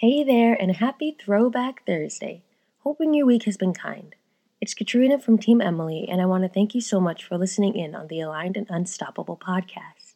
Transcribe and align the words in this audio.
Hey 0.00 0.24
there, 0.24 0.54
and 0.54 0.74
happy 0.76 1.14
Throwback 1.20 1.84
Thursday. 1.84 2.42
Hoping 2.84 3.12
your 3.12 3.26
week 3.26 3.42
has 3.42 3.58
been 3.58 3.74
kind. 3.74 4.14
It's 4.58 4.72
Katrina 4.72 5.18
from 5.18 5.36
Team 5.36 5.60
Emily, 5.60 6.06
and 6.10 6.22
I 6.22 6.24
want 6.24 6.42
to 6.42 6.48
thank 6.48 6.74
you 6.74 6.80
so 6.80 7.02
much 7.02 7.22
for 7.22 7.36
listening 7.36 7.74
in 7.74 7.94
on 7.94 8.06
the 8.06 8.22
Aligned 8.22 8.56
and 8.56 8.66
Unstoppable 8.70 9.36
podcast. 9.36 10.14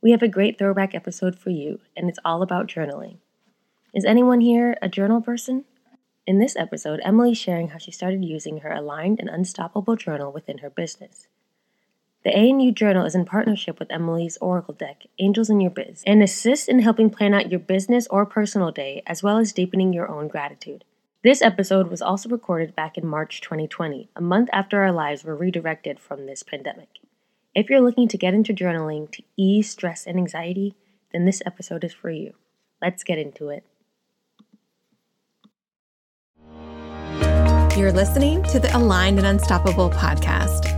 We 0.00 0.12
have 0.12 0.22
a 0.22 0.26
great 0.26 0.56
throwback 0.56 0.94
episode 0.94 1.38
for 1.38 1.50
you, 1.50 1.80
and 1.94 2.08
it's 2.08 2.18
all 2.24 2.40
about 2.40 2.66
journaling. 2.66 3.18
Is 3.94 4.06
anyone 4.06 4.40
here 4.40 4.78
a 4.80 4.88
journal 4.88 5.20
person? 5.20 5.66
In 6.26 6.38
this 6.38 6.56
episode, 6.56 7.00
Emily's 7.04 7.36
sharing 7.36 7.68
how 7.68 7.76
she 7.78 7.90
started 7.90 8.24
using 8.24 8.60
her 8.60 8.72
Aligned 8.72 9.20
and 9.20 9.28
Unstoppable 9.28 9.96
journal 9.96 10.32
within 10.32 10.56
her 10.58 10.70
business. 10.70 11.26
The 12.22 12.36
ANU 12.36 12.70
Journal 12.70 13.06
is 13.06 13.14
in 13.14 13.24
partnership 13.24 13.78
with 13.78 13.90
Emily's 13.90 14.36
Oracle 14.42 14.74
deck, 14.74 15.04
Angels 15.18 15.48
in 15.48 15.58
Your 15.58 15.70
Biz, 15.70 16.02
and 16.06 16.22
assists 16.22 16.68
in 16.68 16.80
helping 16.80 17.08
plan 17.08 17.32
out 17.32 17.50
your 17.50 17.60
business 17.60 18.06
or 18.08 18.26
personal 18.26 18.70
day, 18.70 19.02
as 19.06 19.22
well 19.22 19.38
as 19.38 19.54
deepening 19.54 19.94
your 19.94 20.06
own 20.06 20.28
gratitude. 20.28 20.84
This 21.24 21.40
episode 21.40 21.88
was 21.88 22.02
also 22.02 22.28
recorded 22.28 22.76
back 22.76 22.98
in 22.98 23.06
March 23.06 23.40
2020, 23.40 24.10
a 24.14 24.20
month 24.20 24.50
after 24.52 24.82
our 24.82 24.92
lives 24.92 25.24
were 25.24 25.34
redirected 25.34 25.98
from 25.98 26.26
this 26.26 26.42
pandemic. 26.42 26.88
If 27.54 27.70
you're 27.70 27.80
looking 27.80 28.06
to 28.08 28.18
get 28.18 28.34
into 28.34 28.52
journaling 28.52 29.10
to 29.12 29.22
ease 29.38 29.70
stress 29.70 30.06
and 30.06 30.18
anxiety, 30.18 30.74
then 31.12 31.24
this 31.24 31.40
episode 31.46 31.84
is 31.84 31.94
for 31.94 32.10
you. 32.10 32.34
Let's 32.82 33.02
get 33.02 33.18
into 33.18 33.48
it. 33.48 33.64
You're 37.78 37.92
listening 37.92 38.42
to 38.44 38.60
the 38.60 38.70
Aligned 38.76 39.16
and 39.16 39.26
Unstoppable 39.26 39.88
podcast. 39.88 40.69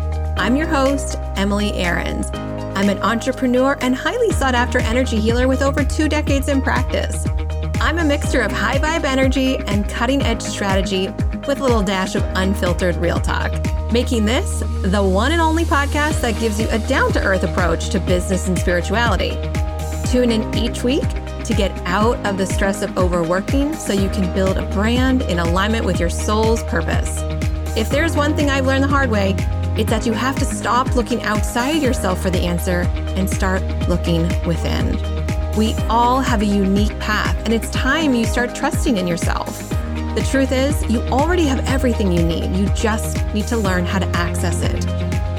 I'm 0.43 0.57
your 0.57 0.67
host, 0.67 1.19
Emily 1.37 1.73
Aarons. 1.75 2.29
I'm 2.77 2.89
an 2.89 2.99
entrepreneur 2.99 3.79
and 3.81 3.95
highly 3.95 4.33
sought 4.33 4.57
after 4.57 4.81
energy 4.81 5.21
healer 5.21 5.47
with 5.47 5.63
over 5.63 5.85
two 5.85 6.09
decades 6.09 6.49
in 6.49 6.61
practice. 6.61 7.29
I'm 7.81 8.01
a 8.01 8.05
mixture 8.05 8.41
of 8.41 8.51
high 8.51 8.79
vibe 8.79 9.05
energy 9.05 9.59
and 9.69 9.89
cutting 9.89 10.21
edge 10.23 10.43
strategy 10.43 11.11
with 11.47 11.61
a 11.61 11.63
little 11.63 11.85
dash 11.85 12.17
of 12.17 12.25
unfiltered 12.35 12.97
real 12.97 13.21
talk, 13.21 13.53
making 13.93 14.25
this 14.25 14.65
the 14.83 15.01
one 15.01 15.31
and 15.31 15.41
only 15.41 15.63
podcast 15.63 16.21
that 16.23 16.41
gives 16.41 16.59
you 16.59 16.67
a 16.71 16.79
down 16.89 17.13
to 17.13 17.23
earth 17.23 17.45
approach 17.45 17.91
to 17.91 18.01
business 18.01 18.49
and 18.49 18.59
spirituality. 18.59 19.39
Tune 20.11 20.33
in 20.33 20.53
each 20.59 20.83
week 20.83 21.09
to 21.45 21.55
get 21.57 21.71
out 21.87 22.17
of 22.27 22.37
the 22.37 22.47
stress 22.47 22.83
of 22.83 22.99
overworking 22.99 23.77
so 23.77 23.93
you 23.93 24.09
can 24.09 24.35
build 24.35 24.57
a 24.57 24.69
brand 24.73 25.23
in 25.23 25.39
alignment 25.39 25.87
with 25.87 26.01
your 26.01 26.11
soul's 26.11 26.65
purpose. 26.65 27.21
If 27.77 27.91
there's 27.91 28.17
one 28.17 28.35
thing 28.35 28.51
I've 28.51 28.67
learned 28.67 28.83
the 28.83 28.89
hard 28.89 29.09
way, 29.09 29.37
it's 29.79 29.91
that 29.91 30.05
you 30.07 30.13
have 30.13 30.39
to 30.39 30.45
stop 30.45 30.95
looking 30.95 31.23
outside 31.23 31.83
yourself 31.83 32.21
for 32.21 32.31
the 32.31 32.41
answer 32.41 32.81
and 33.17 33.29
start 33.29 33.63
looking 33.89 34.23
within. 34.47 34.97
We 35.57 35.75
all 35.89 36.21
have 36.21 36.43
a 36.43 36.47
unique 36.47 36.99
path, 36.99 37.37
and 37.45 37.55
it's 37.55 37.71
time 37.71 38.15
you 38.15 38.25
start 38.27 38.55
trusting 38.55 38.97
in 38.97 39.07
yourself. 39.07 39.69
The 40.15 40.27
truth 40.31 40.53
is, 40.53 40.83
you 40.91 41.01
already 41.05 41.45
have 41.45 41.67
everything 41.67 42.13
you 42.13 42.23
need. 42.23 42.55
You 42.55 42.69
just 42.75 43.25
need 43.35 43.47
to 43.49 43.57
learn 43.57 43.87
how 43.87 43.99
to 43.99 44.07
access 44.09 44.61
it. 44.63 44.85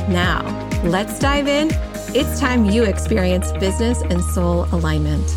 Now, 0.09 0.41
let's 0.83 1.19
dive 1.19 1.47
in. 1.47 1.69
It's 2.15 2.39
time 2.39 2.65
you 2.65 2.83
experience 2.83 3.51
business 3.53 4.01
and 4.01 4.23
soul 4.23 4.65
alignment. 4.71 5.35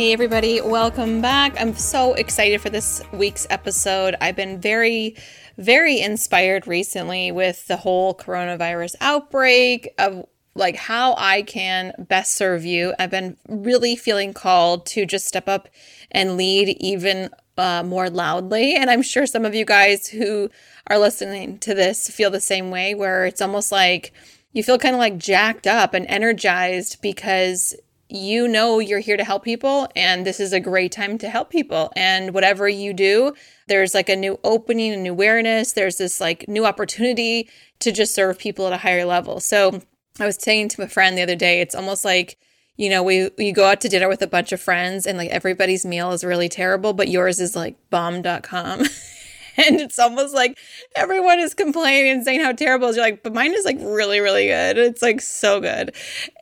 Hey, 0.00 0.14
everybody, 0.14 0.62
welcome 0.62 1.20
back. 1.20 1.60
I'm 1.60 1.74
so 1.74 2.14
excited 2.14 2.62
for 2.62 2.70
this 2.70 3.02
week's 3.12 3.46
episode. 3.50 4.16
I've 4.18 4.34
been 4.34 4.58
very, 4.58 5.14
very 5.58 6.00
inspired 6.00 6.66
recently 6.66 7.30
with 7.30 7.66
the 7.66 7.76
whole 7.76 8.14
coronavirus 8.14 8.94
outbreak 9.02 9.92
of 9.98 10.24
like 10.54 10.76
how 10.76 11.14
I 11.18 11.42
can 11.42 11.92
best 11.98 12.34
serve 12.34 12.64
you. 12.64 12.94
I've 12.98 13.10
been 13.10 13.36
really 13.46 13.94
feeling 13.94 14.32
called 14.32 14.86
to 14.86 15.04
just 15.04 15.28
step 15.28 15.50
up 15.50 15.68
and 16.10 16.38
lead 16.38 16.78
even 16.80 17.28
uh, 17.58 17.82
more 17.82 18.08
loudly. 18.08 18.76
And 18.76 18.88
I'm 18.88 19.02
sure 19.02 19.26
some 19.26 19.44
of 19.44 19.54
you 19.54 19.66
guys 19.66 20.06
who 20.06 20.48
are 20.86 20.98
listening 20.98 21.58
to 21.58 21.74
this 21.74 22.08
feel 22.08 22.30
the 22.30 22.40
same 22.40 22.70
way, 22.70 22.94
where 22.94 23.26
it's 23.26 23.42
almost 23.42 23.70
like 23.70 24.14
you 24.54 24.62
feel 24.62 24.78
kind 24.78 24.94
of 24.94 24.98
like 24.98 25.18
jacked 25.18 25.66
up 25.66 25.92
and 25.92 26.06
energized 26.08 27.02
because 27.02 27.76
you 28.10 28.48
know 28.48 28.78
you're 28.78 29.00
here 29.00 29.16
to 29.16 29.24
help 29.24 29.44
people 29.44 29.88
and 29.94 30.26
this 30.26 30.40
is 30.40 30.52
a 30.52 30.60
great 30.60 30.92
time 30.92 31.18
to 31.18 31.28
help 31.28 31.50
people. 31.50 31.92
And 31.96 32.34
whatever 32.34 32.68
you 32.68 32.92
do 32.92 33.34
there's 33.68 33.94
like 33.94 34.08
a 34.08 34.16
new 34.16 34.38
opening 34.42 34.92
a 34.92 34.96
new 34.96 35.12
awareness. 35.12 35.72
There's 35.72 35.96
this 35.96 36.20
like 36.20 36.48
new 36.48 36.66
opportunity 36.66 37.48
to 37.78 37.92
just 37.92 38.14
serve 38.14 38.38
people 38.38 38.66
at 38.66 38.72
a 38.72 38.78
higher 38.78 39.04
level. 39.04 39.40
So 39.40 39.80
i 40.18 40.26
was 40.26 40.36
saying 40.36 40.68
to 40.68 40.82
a 40.82 40.88
friend 40.88 41.16
the 41.16 41.22
other 41.22 41.36
day 41.36 41.60
it's 41.60 41.74
almost 41.74 42.04
like 42.04 42.36
you 42.76 42.88
know 42.88 43.02
we 43.02 43.30
you 43.38 43.52
go 43.52 43.66
out 43.66 43.80
to 43.80 43.88
dinner 43.88 44.08
with 44.08 44.22
a 44.22 44.26
bunch 44.26 44.52
of 44.52 44.60
friends 44.60 45.06
and 45.06 45.16
like 45.16 45.30
everybody's 45.30 45.84
meal 45.84 46.12
is 46.12 46.24
really 46.24 46.48
terrible 46.48 46.92
but 46.92 47.08
yours 47.08 47.40
is 47.40 47.54
like 47.54 47.76
bomb.com 47.90 48.82
and 49.56 49.80
it's 49.80 49.98
almost 49.98 50.34
like 50.34 50.58
everyone 50.96 51.38
is 51.38 51.54
complaining 51.54 52.10
and 52.10 52.24
saying 52.24 52.40
how 52.40 52.52
terrible. 52.52 52.92
You're 52.92 53.04
like, 53.04 53.22
but 53.22 53.34
mine 53.34 53.52
is 53.54 53.64
like 53.64 53.78
really, 53.80 54.20
really 54.20 54.46
good. 54.46 54.78
It's 54.78 55.02
like 55.02 55.20
so 55.20 55.60
good. 55.60 55.94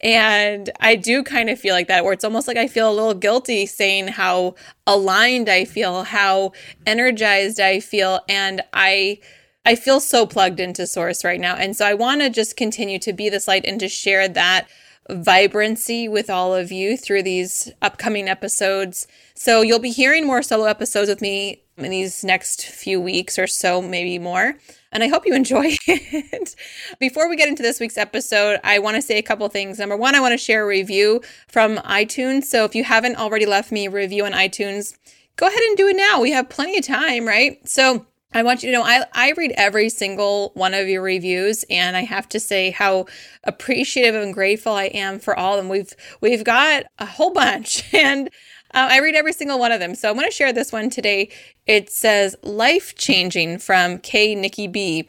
And 0.03 0.71
I 0.81 0.97
do 0.97 1.23
kind 1.23 1.51
of 1.51 1.59
feel 1.59 1.75
like 1.75 1.89
that, 1.89 2.05
where 2.05 2.13
it's 2.13 2.25
almost 2.25 2.49
like 2.49 2.57
I 2.57 2.69
feel 2.69 2.91
a 2.91 2.95
little 2.95 3.15
guilty 3.15 3.67
saying 3.67 4.09
how 4.09 4.55
aligned 4.87 5.49
I 5.49 5.65
feel, 5.65 6.05
how 6.05 6.53
energized 6.87 7.61
I 7.61 7.81
feel. 7.81 8.21
And 8.29 8.63
I, 8.73 9.21
I 9.65 9.75
feel 9.75 10.01
so 10.01 10.27
plugged 10.27 10.61
into 10.61 10.87
source 10.87 11.25
right 11.25 11.41
now. 11.41 11.55
And 11.55 11.77
so 11.77 11.87
I 11.87 11.95
want 11.95 12.21
to 12.23 12.31
just 12.31 12.57
continue 12.57 12.99
to 13.01 13.13
be 13.13 13.29
this 13.29 13.49
light 13.49 13.65
and 13.67 13.79
to 13.81 13.89
share 13.89 14.29
that 14.29 14.69
vibrancy 15.11 16.07
with 16.07 16.29
all 16.29 16.55
of 16.55 16.71
you 16.71 16.97
through 16.97 17.23
these 17.23 17.73
upcoming 17.81 18.29
episodes. 18.29 19.07
So 19.35 19.63
you'll 19.63 19.79
be 19.79 19.91
hearing 19.91 20.27
more 20.27 20.43
solo 20.43 20.65
episodes 20.65 21.09
with 21.09 21.23
me 21.23 21.63
in 21.79 21.91
these 21.91 22.25
next 22.25 22.65
few 22.65 23.01
weeks 23.01 23.39
or 23.39 23.47
so, 23.47 23.81
maybe 23.81 24.19
more. 24.19 24.55
And 24.93 25.03
I 25.03 25.09
hope 25.09 25.27
you 25.27 25.35
enjoy 25.37 25.77
it. 25.87 26.55
Before 26.99 27.29
we 27.29 27.37
get 27.37 27.49
into 27.49 27.63
this 27.63 27.81
week's 27.81 27.99
episode, 27.99 28.61
I 28.65 28.79
want 28.79 28.97
to 28.97 29.03
say 29.03 29.19
a 29.19 29.23
couple 29.23 29.49
things. 29.49 29.79
Number 29.79 29.97
one, 29.97 30.15
I 30.15 30.21
want 30.21 30.33
to 30.33 30.39
share 30.39 30.65
a 30.65 30.67
review 30.67 31.23
from 31.49 31.77
iTunes. 31.79 32.45
So 32.45 32.65
if 32.65 32.75
you 32.75 32.85
haven't 32.85 33.17
already 33.17 33.47
left 33.47 33.73
me 33.73 33.87
a 33.87 33.91
review 33.91 34.25
on 34.25 34.33
iTunes, 34.33 34.97
go 35.37 35.47
ahead 35.47 35.61
and 35.61 35.77
do 35.77 35.89
it 35.89 35.97
now. 35.97 36.21
We 36.21 36.33
have 36.33 36.49
plenty 36.49 36.79
of 36.79 36.85
time, 36.85 37.27
right? 37.27 37.67
So 37.69 38.07
I 38.35 38.43
want 38.43 38.63
you 38.63 38.71
to 38.71 38.77
know 38.77 38.85
I, 38.85 39.05
I 39.13 39.33
read 39.37 39.53
every 39.57 39.89
single 39.89 40.51
one 40.55 40.75
of 40.75 40.87
your 40.87 41.01
reviews 41.01 41.65
and 41.71 41.97
I 41.97 42.03
have 42.03 42.29
to 42.31 42.41
say 42.41 42.71
how 42.71 43.07
appreciative 43.45 44.15
and 44.15 44.35
grateful 44.35 44.73
I 44.73 44.85
am 44.87 45.19
for 45.19 45.35
all 45.39 45.55
of 45.55 45.59
them. 45.59 45.71
We've 45.71 45.93
we've 46.21 46.45
got 46.45 46.85
a 46.99 47.07
whole 47.07 47.33
bunch 47.33 47.83
and 47.95 48.29
uh, 48.75 48.89
I 48.91 49.01
read 49.01 49.15
every 49.15 49.33
single 49.33 49.59
one 49.59 49.73
of 49.73 49.81
them. 49.81 49.95
So 49.95 50.09
I'm 50.09 50.17
going 50.17 50.27
to 50.27 50.33
share 50.35 50.53
this 50.53 50.73
one 50.73 50.91
today. 50.91 51.31
It 51.67 51.91
says 51.91 52.37
life 52.43 52.95
changing 52.95 53.59
from 53.59 53.99
K 53.99 54.35
Nikki 54.35 54.67
B 54.67 55.09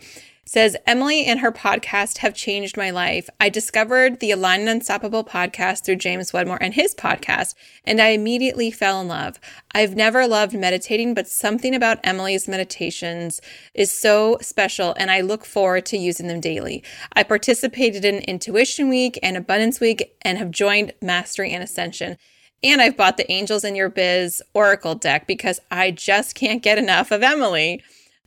says 0.49 0.75
Emily 0.87 1.25
and 1.25 1.41
her 1.41 1.51
podcast 1.51 2.17
have 2.17 2.33
changed 2.33 2.75
my 2.75 2.89
life. 2.89 3.29
I 3.39 3.49
discovered 3.49 4.19
the 4.19 4.31
Aligned 4.31 4.61
and 4.61 4.69
Unstoppable 4.69 5.23
podcast 5.23 5.85
through 5.85 5.97
James 5.97 6.33
Wedmore 6.33 6.57
and 6.59 6.73
his 6.73 6.95
podcast, 6.95 7.53
and 7.85 8.01
I 8.01 8.07
immediately 8.07 8.71
fell 8.71 8.99
in 8.99 9.07
love. 9.07 9.39
I've 9.75 9.95
never 9.95 10.27
loved 10.27 10.55
meditating, 10.55 11.13
but 11.13 11.27
something 11.27 11.75
about 11.75 11.99
Emily's 12.03 12.47
meditations 12.47 13.41
is 13.75 13.91
so 13.91 14.39
special, 14.41 14.95
and 14.97 15.11
I 15.11 15.21
look 15.21 15.45
forward 15.45 15.85
to 15.85 15.97
using 15.97 16.27
them 16.27 16.39
daily. 16.39 16.83
I 17.13 17.21
participated 17.21 18.03
in 18.03 18.23
Intuition 18.23 18.89
Week 18.89 19.19
and 19.21 19.37
Abundance 19.37 19.79
Week 19.79 20.17
and 20.23 20.39
have 20.39 20.49
joined 20.49 20.93
Mastery 20.99 21.51
and 21.51 21.63
Ascension. 21.63 22.17
And 22.63 22.81
I've 22.81 22.97
bought 22.97 23.17
the 23.17 23.31
Angels 23.31 23.63
in 23.63 23.75
Your 23.75 23.89
Biz 23.89 24.41
Oracle 24.53 24.95
deck 24.95 25.27
because 25.27 25.59
I 25.71 25.91
just 25.91 26.35
can't 26.35 26.61
get 26.61 26.77
enough 26.77 27.11
of 27.11 27.23
Emily. 27.23 27.81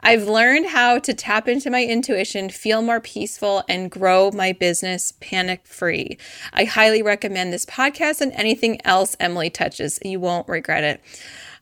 I've 0.05 0.25
learned 0.25 0.67
how 0.67 0.99
to 0.99 1.15
tap 1.15 1.47
into 1.47 1.71
my 1.71 1.85
intuition, 1.85 2.51
feel 2.51 2.83
more 2.83 2.99
peaceful, 3.01 3.63
and 3.69 3.91
grow 3.91 4.33
my 4.33 4.53
business 4.53 5.13
panic 5.21 5.65
free. 5.65 6.19
I 6.53 6.65
highly 6.65 7.03
recommend 7.03 7.53
this 7.53 7.65
podcast 7.65 8.21
and 8.21 8.33
anything 8.33 8.85
else 8.85 9.17
Emily 9.21 9.49
touches. 9.49 10.01
You 10.05 10.19
won't 10.19 10.49
regret 10.49 10.83
it. 10.83 11.01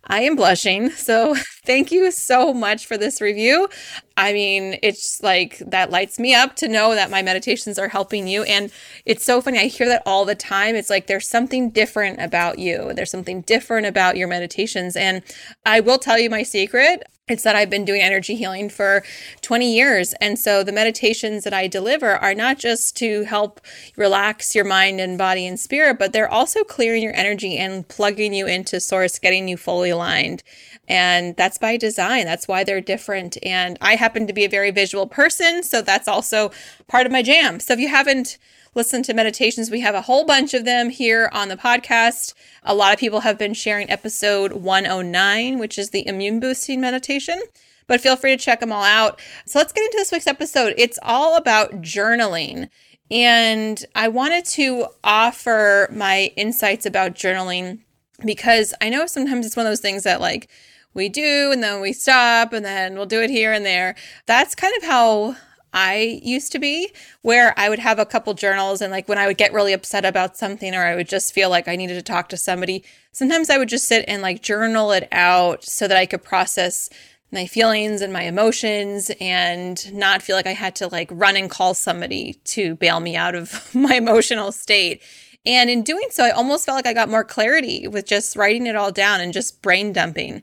I 0.05 0.23
am 0.23 0.37
blushing. 0.37 0.91
So 0.91 1.35
thank 1.64 1.93
you 1.93 2.11
so 2.11 2.52
much 2.52 2.87
for 2.87 2.97
this 2.97 3.20
review. 3.20 3.69
I 4.17 4.32
mean, 4.32 4.79
it's 4.82 5.23
like 5.23 5.58
that 5.58 5.91
lights 5.91 6.19
me 6.19 6.35
up 6.35 6.56
to 6.56 6.69
know 6.69 6.94
that 6.94 7.11
my 7.11 7.23
meditations 7.23 7.79
are 7.79 7.88
helping 7.88 8.26
you. 8.26 8.43
And 8.44 8.70
it's 9.05 9.25
so 9.25 9.41
funny. 9.41 9.58
I 9.58 9.67
hear 9.67 9.88
that 9.88 10.02
all 10.06 10.25
the 10.25 10.35
time. 10.35 10.75
It's 10.75 10.91
like 10.91 11.06
there's 11.06 11.29
something 11.29 11.70
different 11.70 12.20
about 12.20 12.58
you, 12.58 12.93
there's 12.94 13.11
something 13.11 13.43
different 13.43 13.87
about 13.87 14.17
your 14.17 14.29
meditations. 14.29 14.97
And 14.97 15.23
I 15.64 15.81
will 15.81 15.99
tell 15.99 16.19
you 16.19 16.31
my 16.31 16.43
secret. 16.43 17.05
It's 17.30 17.44
that 17.44 17.54
I've 17.54 17.70
been 17.70 17.84
doing 17.84 18.02
energy 18.02 18.34
healing 18.34 18.68
for 18.68 19.04
20 19.40 19.72
years. 19.72 20.14
And 20.20 20.38
so 20.38 20.64
the 20.64 20.72
meditations 20.72 21.44
that 21.44 21.54
I 21.54 21.68
deliver 21.68 22.16
are 22.16 22.34
not 22.34 22.58
just 22.58 22.96
to 22.96 23.22
help 23.22 23.60
relax 23.96 24.54
your 24.54 24.64
mind 24.64 25.00
and 25.00 25.16
body 25.16 25.46
and 25.46 25.58
spirit, 25.58 25.98
but 25.98 26.12
they're 26.12 26.30
also 26.30 26.64
clearing 26.64 27.02
your 27.02 27.14
energy 27.14 27.56
and 27.56 27.86
plugging 27.86 28.34
you 28.34 28.46
into 28.46 28.80
source, 28.80 29.18
getting 29.18 29.46
you 29.46 29.56
fully 29.56 29.90
aligned. 29.90 30.42
And 30.90 31.37
that's 31.37 31.56
by 31.56 31.76
design. 31.76 32.25
That's 32.25 32.48
why 32.48 32.64
they're 32.64 32.81
different. 32.81 33.38
And 33.44 33.78
I 33.81 33.94
happen 33.94 34.26
to 34.26 34.32
be 34.32 34.44
a 34.44 34.48
very 34.48 34.72
visual 34.72 35.06
person. 35.06 35.62
So 35.62 35.82
that's 35.82 36.08
also 36.08 36.50
part 36.88 37.06
of 37.06 37.12
my 37.12 37.22
jam. 37.22 37.60
So 37.60 37.75
if 37.75 37.78
you 37.78 37.87
haven't 37.87 38.38
listened 38.75 39.04
to 39.04 39.14
meditations, 39.14 39.70
we 39.70 39.82
have 39.82 39.94
a 39.94 40.00
whole 40.00 40.25
bunch 40.25 40.52
of 40.52 40.64
them 40.64 40.90
here 40.90 41.31
on 41.32 41.46
the 41.46 41.56
podcast. 41.56 42.34
A 42.64 42.75
lot 42.75 42.92
of 42.92 42.98
people 42.98 43.20
have 43.20 43.38
been 43.38 43.54
sharing 43.54 43.88
episode 43.88 44.50
109, 44.52 45.60
which 45.60 45.78
is 45.78 45.90
the 45.90 46.04
immune 46.08 46.40
boosting 46.40 46.81
meditation 46.81 47.40
but 47.87 48.00
feel 48.00 48.14
free 48.14 48.37
to 48.37 48.40
check 48.40 48.60
them 48.60 48.70
all 48.70 48.84
out. 48.84 49.20
So 49.46 49.58
let's 49.58 49.72
get 49.72 49.84
into 49.84 49.96
this 49.96 50.12
week's 50.12 50.28
episode. 50.28 50.75
It's 50.78 50.96
all 51.02 51.37
about 51.37 51.81
journaling. 51.81 52.69
And 53.10 53.84
I 53.96 54.06
wanted 54.06 54.44
to 54.44 54.87
offer 55.02 55.88
my 55.92 56.31
insights 56.37 56.87
about 56.87 57.14
journaling 57.16 57.81
because 58.25 58.72
I 58.81 58.90
know 58.90 59.06
sometimes 59.06 59.44
it's 59.44 59.56
one 59.56 59.66
of 59.66 59.70
those 59.72 59.81
things 59.81 60.04
that 60.04 60.20
like 60.20 60.48
we 60.94 61.08
do 61.08 61.50
and 61.52 61.62
then 61.62 61.81
we 61.81 61.92
stop 61.92 62.52
and 62.52 62.64
then 62.64 62.94
we'll 62.94 63.06
do 63.06 63.22
it 63.22 63.31
here 63.31 63.52
and 63.52 63.64
there. 63.64 63.94
That's 64.26 64.54
kind 64.54 64.75
of 64.76 64.84
how 64.84 65.37
I 65.72 66.20
used 66.22 66.50
to 66.52 66.58
be, 66.58 66.90
where 67.22 67.54
I 67.56 67.69
would 67.69 67.78
have 67.78 67.98
a 67.98 68.06
couple 68.06 68.34
journals 68.34 68.81
and 68.81 68.90
like 68.90 69.08
when 69.08 69.19
I 69.19 69.26
would 69.26 69.38
get 69.38 69.52
really 69.52 69.72
upset 69.72 70.04
about 70.04 70.37
something 70.37 70.75
or 70.75 70.84
I 70.84 70.96
would 70.96 71.08
just 71.08 71.32
feel 71.32 71.48
like 71.48 71.69
I 71.69 71.76
needed 71.76 71.94
to 71.94 72.02
talk 72.02 72.28
to 72.31 72.37
somebody, 72.37 72.84
sometimes 73.12 73.50
I 73.50 73.58
would 73.58 73.69
just 73.69 73.87
sit 73.87 74.04
and 74.08 74.22
like 74.22 74.42
journal 74.42 74.90
it 74.92 75.06
out 75.12 75.64
so 75.64 75.87
that 75.87 75.96
I 75.96 76.06
could 76.06 76.25
process 76.25 76.90
my 77.32 77.46
feelings 77.46 78.00
and 78.00 78.12
my 78.12 78.22
emotions 78.22 79.10
and 79.20 79.92
not 79.94 80.22
feel 80.22 80.34
like 80.34 80.48
I 80.48 80.54
had 80.54 80.75
to 80.76 80.88
like 80.88 81.08
run 81.12 81.37
and 81.37 81.48
call 81.48 81.75
somebody 81.75 82.34
to 82.46 82.75
bail 82.75 82.98
me 82.98 83.14
out 83.14 83.37
of 83.37 83.72
my 83.75 83.94
emotional 83.94 84.50
state. 84.50 85.02
And 85.46 85.70
in 85.70 85.82
doing 85.82 86.08
so, 86.10 86.25
I 86.25 86.31
almost 86.31 86.66
felt 86.66 86.76
like 86.76 86.87
I 86.87 86.92
got 86.92 87.08
more 87.08 87.25
clarity 87.25 87.87
with 87.88 88.06
just 88.06 88.37
writing 88.37 88.66
it 88.66 88.76
all 88.76 88.92
down 88.92 89.20
and 89.20 89.32
just 89.32 89.62
brain 89.62 89.92
dumping. 89.92 90.42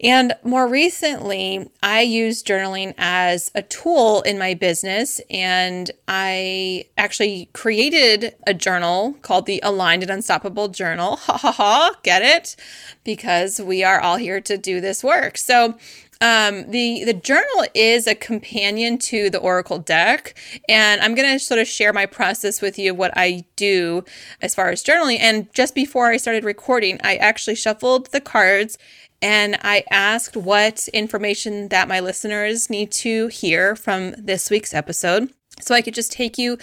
And 0.00 0.34
more 0.44 0.68
recently, 0.68 1.68
I 1.82 2.02
use 2.02 2.42
journaling 2.42 2.94
as 2.98 3.50
a 3.54 3.62
tool 3.62 4.22
in 4.22 4.38
my 4.38 4.54
business. 4.54 5.20
And 5.28 5.90
I 6.06 6.86
actually 6.96 7.50
created 7.52 8.36
a 8.46 8.54
journal 8.54 9.14
called 9.22 9.46
the 9.46 9.60
Aligned 9.64 10.02
and 10.02 10.10
Unstoppable 10.10 10.68
Journal. 10.68 11.16
Ha 11.28 11.36
ha 11.36 11.52
ha, 11.52 11.94
get 12.02 12.22
it? 12.22 12.56
Because 13.04 13.60
we 13.60 13.82
are 13.82 14.00
all 14.00 14.16
here 14.16 14.40
to 14.40 14.56
do 14.56 14.80
this 14.80 15.02
work. 15.02 15.36
So, 15.36 15.76
um, 16.20 16.70
the 16.70 17.04
the 17.04 17.12
journal 17.12 17.64
is 17.74 18.06
a 18.08 18.14
companion 18.14 18.98
to 18.98 19.30
the 19.30 19.38
Oracle 19.38 19.78
deck, 19.78 20.36
and 20.68 21.00
I'm 21.00 21.14
gonna 21.14 21.38
sort 21.38 21.60
of 21.60 21.68
share 21.68 21.92
my 21.92 22.06
process 22.06 22.60
with 22.60 22.76
you 22.76 22.92
what 22.92 23.12
I 23.16 23.44
do 23.54 24.04
as 24.42 24.54
far 24.54 24.70
as 24.70 24.82
journaling. 24.82 25.18
And 25.20 25.52
just 25.54 25.76
before 25.76 26.06
I 26.06 26.16
started 26.16 26.42
recording, 26.42 26.98
I 27.04 27.16
actually 27.16 27.54
shuffled 27.54 28.10
the 28.10 28.20
cards 28.20 28.78
and 29.20 29.58
I 29.62 29.84
asked 29.90 30.36
what 30.36 30.88
information 30.88 31.68
that 31.68 31.88
my 31.88 32.00
listeners 32.00 32.70
need 32.70 32.92
to 32.92 33.26
hear 33.28 33.74
from 33.74 34.14
this 34.18 34.50
week's 34.50 34.74
episode 34.74 35.32
so 35.60 35.74
I 35.74 35.82
could 35.82 35.94
just 35.94 36.12
take 36.12 36.38
you 36.38 36.58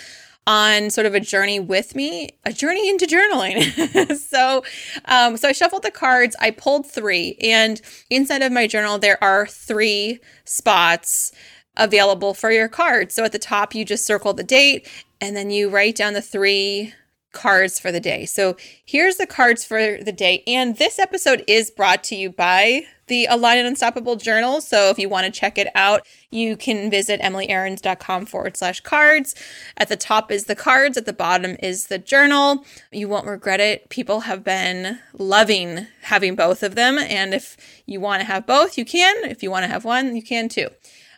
on 0.48 0.90
sort 0.90 1.08
of 1.08 1.16
a 1.16 1.20
journey 1.20 1.60
with 1.60 1.96
me, 1.96 2.30
a 2.46 2.54
journey 2.54 2.90
into 2.90 3.08
journaling. 3.08 4.16
so, 4.30 4.64
um, 5.06 5.38
so 5.38 5.50
I 5.50 5.52
shuffled 5.52 5.84
the 5.84 5.92
cards. 5.92 6.36
I 6.40 6.52
pulled 6.52 6.90
three, 6.90 7.38
and 7.42 7.82
inside 8.10 8.44
of 8.44 8.52
my 8.52 8.68
journal 8.68 9.00
there 9.00 9.22
are 9.24 9.48
three 9.48 10.20
spots 10.44 11.32
available 11.78 12.34
for 12.34 12.52
your 12.52 12.68
cards. 12.68 13.16
So 13.16 13.24
at 13.24 13.32
the 13.32 13.40
top, 13.40 13.74
you 13.74 13.84
just 13.84 14.06
circle 14.06 14.34
the 14.34 14.44
date, 14.44 14.88
and 15.20 15.36
then 15.36 15.50
you 15.50 15.70
write 15.70 15.96
down 15.96 16.14
the 16.14 16.22
three 16.22 16.94
cards 17.36 17.80
for 17.80 17.92
the 17.92 18.00
day. 18.00 18.26
So 18.26 18.58
here's 18.84 19.18
the 19.18 19.28
cards 19.28 19.64
for 19.64 19.98
the 20.02 20.12
day. 20.12 20.44
And 20.48 20.78
this 20.78 20.98
episode 20.98 21.44
is 21.48 21.70
brought 21.70 22.04
to 22.06 22.16
you 22.16 22.32
by 22.32 22.86
the 23.08 23.26
Align 23.26 23.60
and 23.60 23.68
Unstoppable 23.68 24.16
Journal. 24.16 24.62
So 24.62 24.90
if 24.90 24.98
you 24.98 25.08
want 25.10 25.26
to 25.26 25.40
check 25.40 25.60
it 25.60 25.68
out, 25.76 26.08
you 26.32 26.58
can 26.58 26.90
visit 26.90 27.22
emilyaarons.com 27.22 28.26
forward 28.26 28.58
slash 28.58 28.80
cards. 28.80 29.36
At 29.78 29.90
the 29.90 29.98
top 29.98 30.32
is 30.32 30.46
the 30.46 30.56
cards, 30.56 30.98
at 30.98 31.06
the 31.06 31.14
bottom 31.14 31.56
is 31.62 31.88
the 31.88 32.00
journal. 32.00 32.66
You 32.92 33.08
won't 33.08 33.28
regret 33.28 33.60
it. 33.60 33.90
People 33.90 34.22
have 34.22 34.44
been 34.44 35.00
loving 35.14 35.86
having 36.04 36.36
both 36.36 36.64
of 36.64 36.74
them. 36.74 36.98
And 36.98 37.34
if 37.34 37.58
you 37.86 38.00
want 38.00 38.22
to 38.22 38.28
have 38.28 38.48
both, 38.48 38.78
you 38.78 38.86
can. 38.86 39.30
If 39.30 39.44
you 39.44 39.52
want 39.52 39.64
to 39.64 39.70
have 39.70 39.86
one, 39.86 40.16
you 40.16 40.24
can 40.24 40.50
too. 40.50 40.70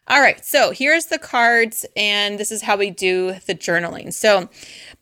All 0.09 0.21
right, 0.21 0.44
so 0.45 0.71
here's 0.71 1.07
the 1.07 1.19
cards, 1.19 1.86
and 1.98 2.39
this 2.39 2.50
is 2.50 2.62
how 2.62 2.77
we 2.77 2.89
do 2.92 3.33
the 3.45 3.54
journaling. 3.54 4.13
So, 4.13 4.48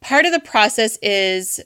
part 0.01 0.25
of 0.25 0.31
the 0.31 0.39
process 0.39 0.97
is 1.03 1.59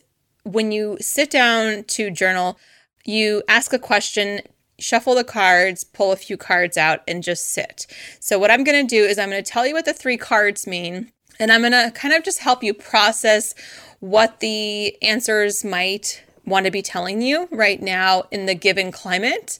when 0.43 0.73
you 0.73 0.97
sit 0.99 1.29
down 1.29 1.85
to 1.85 2.11
journal, 2.11 2.59
you 3.05 3.41
ask 3.47 3.71
a 3.71 3.79
question, 3.79 4.41
shuffle 4.77 5.15
the 5.15 5.23
cards, 5.23 5.85
pull 5.85 6.11
a 6.11 6.17
few 6.17 6.35
cards 6.35 6.75
out, 6.75 6.99
and 7.07 7.23
just 7.23 7.47
sit. 7.47 7.87
So, 8.19 8.37
what 8.37 8.51
I'm 8.51 8.65
going 8.65 8.85
to 8.85 8.95
do 8.95 9.05
is 9.05 9.17
I'm 9.17 9.29
going 9.29 9.41
to 9.41 9.51
tell 9.51 9.65
you 9.65 9.73
what 9.73 9.85
the 9.85 9.93
three 9.93 10.17
cards 10.17 10.67
mean, 10.67 11.09
and 11.39 11.49
I'm 11.49 11.61
going 11.61 11.71
to 11.71 11.91
kind 11.95 12.13
of 12.13 12.25
just 12.25 12.39
help 12.39 12.61
you 12.61 12.73
process 12.73 13.55
what 14.01 14.41
the 14.41 15.01
answers 15.01 15.63
might 15.63 16.25
want 16.45 16.65
to 16.65 16.71
be 16.71 16.81
telling 16.81 17.21
you 17.21 17.47
right 17.51 17.81
now 17.81 18.23
in 18.31 18.47
the 18.47 18.55
given 18.55 18.91
climate. 18.91 19.57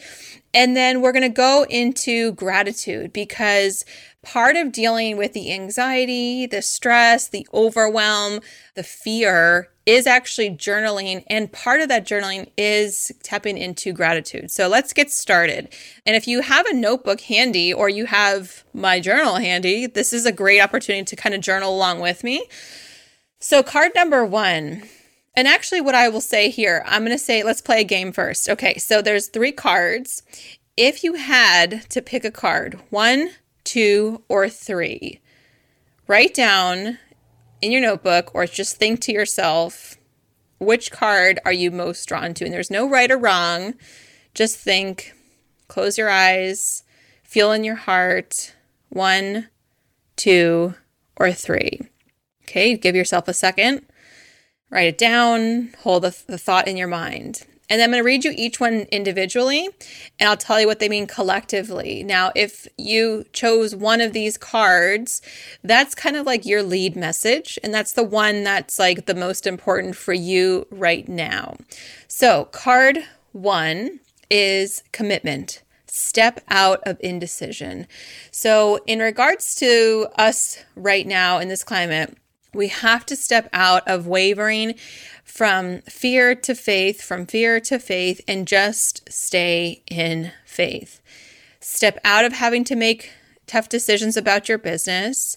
And 0.54 0.76
then 0.76 1.02
we're 1.02 1.12
going 1.12 1.22
to 1.22 1.30
go 1.30 1.66
into 1.70 2.32
gratitude 2.34 3.14
because 3.14 3.86
part 4.24 4.56
of 4.56 4.72
dealing 4.72 5.16
with 5.16 5.34
the 5.34 5.54
anxiety, 5.54 6.46
the 6.46 6.62
stress, 6.62 7.28
the 7.28 7.48
overwhelm, 7.54 8.40
the 8.76 8.84
fear 8.84 9.70
is 9.86 10.06
actually 10.06 10.50
journaling. 10.50 11.24
And 11.28 11.52
part 11.52 11.82
of 11.82 11.90
that 11.90 12.06
journaling 12.06 12.52
is 12.58 13.12
tapping 13.24 13.58
into 13.58 13.94
gratitude. 13.94 14.52
So 14.52 14.68
let's 14.68 14.94
get 14.94 15.12
started. 15.12 15.70
And 16.06 16.16
if 16.16 16.28
you 16.28 16.42
have 16.42 16.66
a 16.66 16.76
notebook 16.76 17.22
handy 17.22 17.74
or 17.74 17.90
you 17.90 18.06
have 18.06 18.64
my 18.74 19.00
journal 19.00 19.36
handy, 19.36 19.88
this 19.88 20.14
is 20.14 20.26
a 20.26 20.32
great 20.32 20.62
opportunity 20.62 21.06
to 21.06 21.16
kind 21.16 21.34
of 21.34 21.42
journal 21.42 21.74
along 21.74 22.02
with 22.02 22.24
me. 22.24 22.48
So, 23.40 23.64
card 23.64 23.94
number 23.96 24.26
one 24.26 24.84
and 25.36 25.48
actually, 25.48 25.82
what 25.82 25.96
I 25.96 26.10
will 26.10 26.22
say 26.22 26.50
here, 26.50 26.84
I'm 26.86 27.04
going 27.04 27.18
to 27.18 27.24
say, 27.24 27.44
let's 27.44 27.62
play 27.62 27.82
a 27.82 27.86
game 27.86 28.12
first. 28.12 28.50
Okay, 28.50 28.78
so 28.78 29.02
there's 29.02 29.28
three 29.28 29.52
cards. 29.52 30.24
If 30.76 31.04
you 31.04 31.14
had 31.16 31.90
to 31.90 32.02
pick 32.02 32.26
a 32.26 32.32
card, 32.32 32.80
one, 32.90 33.32
two, 33.64 34.24
or 34.28 34.50
three, 34.50 35.22
write 36.08 36.34
down 36.34 36.98
in 37.62 37.72
your 37.72 37.82
notebook 37.82 38.34
or 38.34 38.46
just 38.46 38.78
think 38.78 39.02
to 39.02 39.12
yourself, 39.12 39.98
which 40.60 40.92
card 40.92 41.40
are 41.46 41.54
you 41.54 41.72
most 41.72 42.06
drawn 42.08 42.34
to? 42.34 42.46
And 42.46 42.54
there's 42.54 42.72
no 42.72 42.90
right 42.90 43.12
or 43.12 43.18
wrong. 43.18 43.76
Just 44.34 44.58
think, 44.58 45.14
close 45.68 45.98
your 45.98 46.10
eyes, 46.10 46.84
feel 47.24 47.52
in 47.52 47.64
your 47.64 47.76
heart. 47.76 48.56
One, 48.90 49.50
two, 50.16 50.74
or 51.16 51.32
three. 51.32 51.82
Okay, 52.44 52.76
give 52.76 52.96
yourself 52.96 53.28
a 53.28 53.34
second. 53.34 53.86
Write 54.70 54.88
it 54.88 54.98
down, 54.98 55.74
hold 55.80 56.04
the, 56.04 56.16
the 56.28 56.38
thought 56.38 56.68
in 56.68 56.78
your 56.78 56.88
mind. 56.88 57.46
And 57.70 57.82
I'm 57.82 57.92
going 57.92 58.02
to 58.02 58.06
read 58.06 58.26
you 58.26 58.34
each 58.36 58.60
one 58.60 58.88
individually 58.92 59.70
and 60.20 60.28
I'll 60.28 60.38
tell 60.38 60.60
you 60.60 60.66
what 60.66 60.80
they 60.80 60.90
mean 60.90 61.06
collectively. 61.06 62.04
Now, 62.04 62.32
if 62.36 62.68
you 62.78 63.26
chose 63.32 63.76
one 63.76 64.02
of 64.02 64.12
these 64.12 64.38
cards, 64.38 65.22
that's 65.64 65.94
kind 65.94 66.16
of 66.16 66.26
like 66.26 66.46
your 66.46 66.64
lead 66.64 66.96
message. 66.96 67.60
And 67.64 67.72
that's 67.74 67.94
the 67.94 68.04
one 68.04 68.44
that's 68.44 68.80
like 68.80 69.06
the 69.06 69.14
most 69.14 69.46
important 69.46 69.96
for 69.96 70.14
you 70.14 70.66
right 70.72 71.08
now. 71.08 71.58
So, 72.08 72.46
card 72.46 73.00
one 73.34 74.00
is 74.32 74.84
commitment. 74.92 75.62
Step 75.86 76.42
out 76.50 76.82
of 76.86 76.98
indecision. 77.02 77.88
So, 78.32 78.80
in 78.88 79.00
regards 79.00 79.54
to 79.56 80.08
us 80.18 80.64
right 80.76 81.06
now 81.06 81.38
in 81.40 81.50
this 81.50 81.64
climate, 81.64 82.18
we 82.54 82.68
have 82.68 83.06
to 83.08 83.16
step 83.16 83.50
out 83.54 83.88
of 83.88 84.08
wavering 84.08 84.76
from 85.24 85.82
fear 85.82 86.34
to 86.36 86.56
faith, 86.56 87.02
from 87.02 87.26
fear 87.26 87.60
to 87.60 87.80
faith, 87.80 88.22
and 88.28 88.48
just 88.48 89.12
stay 89.12 89.84
in 89.90 90.32
faith. 90.46 91.02
Step 91.60 92.00
out 92.04 92.26
of 92.26 92.34
having 92.34 92.64
to 92.66 92.76
make 92.76 93.12
tough 93.46 93.70
decisions 93.70 94.16
about 94.16 94.48
your 94.48 94.58
business 94.58 95.36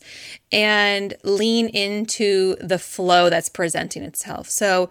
and 0.50 1.14
lean 1.24 1.68
into 1.68 2.56
the 2.60 2.78
flow 2.78 3.30
that's 3.30 3.48
presenting 3.48 4.02
itself. 4.02 4.48
So, 4.48 4.90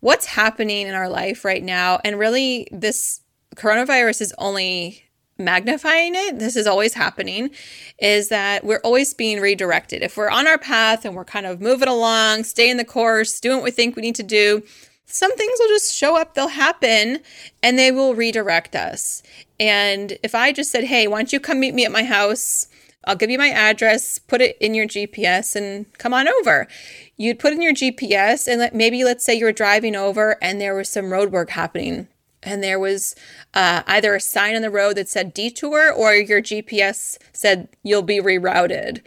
what's 0.00 0.26
happening 0.26 0.86
in 0.86 0.94
our 0.94 1.08
life 1.08 1.44
right 1.44 1.62
now, 1.62 2.00
and 2.04 2.18
really, 2.18 2.68
this 2.72 3.20
coronavirus 3.54 4.22
is 4.22 4.34
only 4.38 5.04
magnifying 5.44 6.14
it, 6.14 6.38
this 6.38 6.56
is 6.56 6.66
always 6.66 6.94
happening, 6.94 7.50
is 7.98 8.28
that 8.28 8.64
we're 8.64 8.80
always 8.84 9.14
being 9.14 9.40
redirected. 9.40 10.02
If 10.02 10.16
we're 10.16 10.30
on 10.30 10.46
our 10.46 10.58
path 10.58 11.04
and 11.04 11.14
we're 11.14 11.24
kind 11.24 11.46
of 11.46 11.60
moving 11.60 11.88
along, 11.88 12.44
staying 12.44 12.76
the 12.76 12.84
course, 12.84 13.40
doing 13.40 13.58
what 13.58 13.64
we 13.64 13.70
think 13.70 13.96
we 13.96 14.02
need 14.02 14.14
to 14.16 14.22
do, 14.22 14.62
some 15.06 15.36
things 15.36 15.58
will 15.58 15.68
just 15.68 15.94
show 15.94 16.16
up, 16.16 16.34
they'll 16.34 16.48
happen, 16.48 17.18
and 17.62 17.78
they 17.78 17.92
will 17.92 18.14
redirect 18.14 18.74
us. 18.74 19.22
And 19.60 20.18
if 20.22 20.34
I 20.34 20.52
just 20.52 20.70
said, 20.70 20.84
hey, 20.84 21.06
why 21.06 21.18
don't 21.18 21.32
you 21.32 21.40
come 21.40 21.60
meet 21.60 21.74
me 21.74 21.84
at 21.84 21.92
my 21.92 22.04
house? 22.04 22.68
I'll 23.04 23.16
give 23.16 23.30
you 23.30 23.38
my 23.38 23.50
address, 23.50 24.18
put 24.18 24.40
it 24.40 24.56
in 24.60 24.74
your 24.74 24.86
GPS, 24.86 25.56
and 25.56 25.92
come 25.98 26.14
on 26.14 26.28
over. 26.28 26.68
You'd 27.16 27.40
put 27.40 27.52
in 27.52 27.60
your 27.60 27.74
GPS, 27.74 28.46
and 28.46 28.74
maybe 28.74 29.04
let's 29.04 29.24
say 29.24 29.34
you 29.34 29.44
were 29.44 29.52
driving 29.52 29.96
over 29.96 30.36
and 30.40 30.60
there 30.60 30.74
was 30.74 30.88
some 30.88 31.12
road 31.12 31.32
work 31.32 31.50
happening 31.50 32.08
and 32.42 32.62
there 32.62 32.78
was 32.78 33.14
uh, 33.54 33.82
either 33.86 34.14
a 34.14 34.20
sign 34.20 34.56
on 34.56 34.62
the 34.62 34.70
road 34.70 34.96
that 34.96 35.08
said 35.08 35.34
detour 35.34 35.92
or 35.92 36.14
your 36.14 36.42
GPS 36.42 37.16
said 37.32 37.68
you'll 37.82 38.02
be 38.02 38.20
rerouted. 38.20 39.00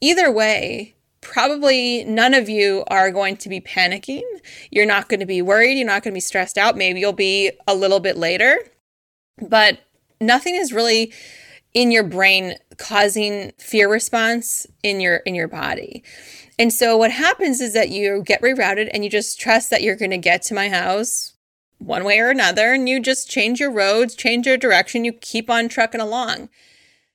Either 0.00 0.30
way, 0.30 0.94
probably 1.20 2.04
none 2.04 2.34
of 2.34 2.48
you 2.48 2.84
are 2.88 3.10
going 3.10 3.36
to 3.36 3.48
be 3.48 3.60
panicking. 3.60 4.22
You're 4.70 4.86
not 4.86 5.08
going 5.08 5.20
to 5.20 5.26
be 5.26 5.42
worried. 5.42 5.74
You're 5.74 5.86
not 5.86 6.02
going 6.02 6.12
to 6.12 6.16
be 6.16 6.20
stressed 6.20 6.56
out. 6.56 6.76
Maybe 6.76 7.00
you'll 7.00 7.12
be 7.12 7.50
a 7.66 7.74
little 7.74 8.00
bit 8.00 8.16
later, 8.16 8.58
but 9.40 9.80
nothing 10.20 10.54
is 10.54 10.72
really 10.72 11.12
in 11.74 11.90
your 11.90 12.04
brain 12.04 12.54
causing 12.78 13.52
fear 13.58 13.90
response 13.90 14.66
in 14.82 15.00
your 15.00 15.16
in 15.18 15.34
your 15.34 15.48
body. 15.48 16.02
And 16.58 16.72
so 16.72 16.96
what 16.96 17.12
happens 17.12 17.60
is 17.60 17.74
that 17.74 17.90
you 17.90 18.22
get 18.24 18.42
rerouted 18.42 18.90
and 18.92 19.04
you 19.04 19.10
just 19.10 19.38
trust 19.38 19.70
that 19.70 19.82
you're 19.82 19.94
going 19.94 20.10
to 20.10 20.18
get 20.18 20.42
to 20.42 20.54
my 20.54 20.68
house 20.68 21.34
one 21.78 22.04
way 22.04 22.18
or 22.18 22.28
another 22.28 22.72
and 22.72 22.88
you 22.88 23.00
just 23.00 23.30
change 23.30 23.60
your 23.60 23.70
roads, 23.70 24.14
change 24.14 24.46
your 24.46 24.56
direction, 24.56 25.04
you 25.04 25.12
keep 25.12 25.48
on 25.48 25.68
trucking 25.68 26.00
along. 26.00 26.48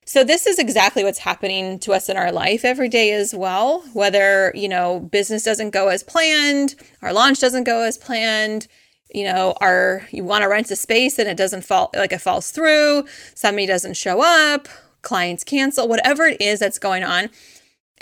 So 0.05 0.24
this 0.24 0.46
is 0.46 0.60
exactly 0.60 1.03
what's 1.03 1.20
happening 1.20 1.79
to 1.79 1.93
us 1.93 2.10
in 2.10 2.17
our 2.17 2.32
life 2.32 2.65
every 2.65 2.89
day 2.89 3.12
as 3.12 3.34
well. 3.34 3.84
Whether, 3.93 4.51
you 4.53 4.67
know, 4.67 5.00
business 5.00 5.43
doesn't 5.43 5.70
go 5.70 5.88
as 5.88 6.03
planned, 6.03 6.75
our 7.01 7.13
launch 7.13 7.39
doesn't 7.39 7.63
go 7.63 7.84
as 7.84 7.98
planned, 7.98 8.67
you 9.13 9.24
know, 9.24 9.53
our 9.62 10.08
you 10.12 10.24
want 10.24 10.43
to 10.43 10.50
rent 10.50 10.72
a 10.72 10.75
space 10.75 11.20
and 11.20 11.29
it 11.29 11.38
doesn't 11.38 11.63
fall 11.63 11.89
like 11.96 12.12
it 12.12 12.22
falls 12.22 12.51
through, 12.51 13.05
somebody 13.34 13.65
doesn't 13.65 13.96
show 13.96 14.22
up, 14.22 14.67
clients 15.01 15.43
cancel, 15.43 15.88
whatever 15.88 16.25
it 16.25 16.41
is 16.41 16.60
that's 16.60 16.79
going 16.79 17.03
on 17.03 17.29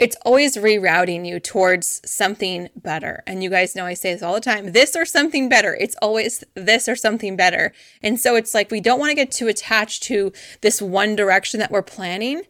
it's 0.01 0.17
always 0.25 0.58
rerouting 0.58 1.27
you 1.27 1.39
towards 1.39 2.01
something 2.03 2.70
better. 2.75 3.22
And 3.27 3.43
you 3.43 3.51
guys 3.51 3.75
know 3.75 3.86
I 3.86 3.93
say 3.93 4.13
this 4.13 4.24
all 4.24 4.34
the 4.34 4.41
time 4.41 4.72
this 4.72 4.96
or 4.96 5.05
something 5.05 5.48
better. 5.48 5.77
It's 5.79 5.96
always 6.01 6.43
this 6.55 6.89
or 6.89 6.96
something 6.96 7.36
better. 7.36 7.72
And 8.01 8.20
so 8.20 8.36
it's 8.36 8.55
like 8.55 8.72
we 8.72 8.81
don't 8.81 9.00
want 9.00 9.12
to 9.12 9.15
get 9.15 9.31
too 9.31 9.48
attached 9.48 10.01
to 10.03 10.34
this 10.62 10.81
one 10.81 11.15
direction 11.15 11.60
that 11.60 11.70
we're 11.70 11.84
planning 11.84 12.41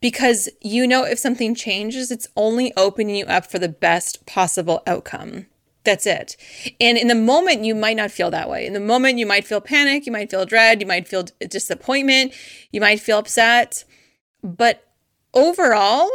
because 0.00 0.48
you 0.60 0.84
know 0.84 1.04
if 1.04 1.20
something 1.20 1.54
changes, 1.54 2.10
it's 2.10 2.26
only 2.36 2.72
opening 2.76 3.14
you 3.14 3.26
up 3.26 3.46
for 3.46 3.60
the 3.60 3.68
best 3.68 4.26
possible 4.26 4.82
outcome. 4.84 5.46
That's 5.84 6.06
it. 6.06 6.36
And 6.80 6.98
in 6.98 7.06
the 7.06 7.14
moment, 7.14 7.64
you 7.64 7.76
might 7.76 7.96
not 7.96 8.10
feel 8.10 8.32
that 8.32 8.50
way. 8.50 8.66
In 8.66 8.72
the 8.72 8.80
moment, 8.80 9.18
you 9.18 9.26
might 9.26 9.46
feel 9.46 9.60
panic, 9.60 10.06
you 10.06 10.10
might 10.10 10.28
feel 10.28 10.44
dread, 10.44 10.80
you 10.80 10.88
might 10.88 11.06
feel 11.06 11.26
disappointment, 11.48 12.32
you 12.72 12.80
might 12.80 12.98
feel 12.98 13.18
upset. 13.18 13.84
But 14.42 14.82
overall, 15.32 16.10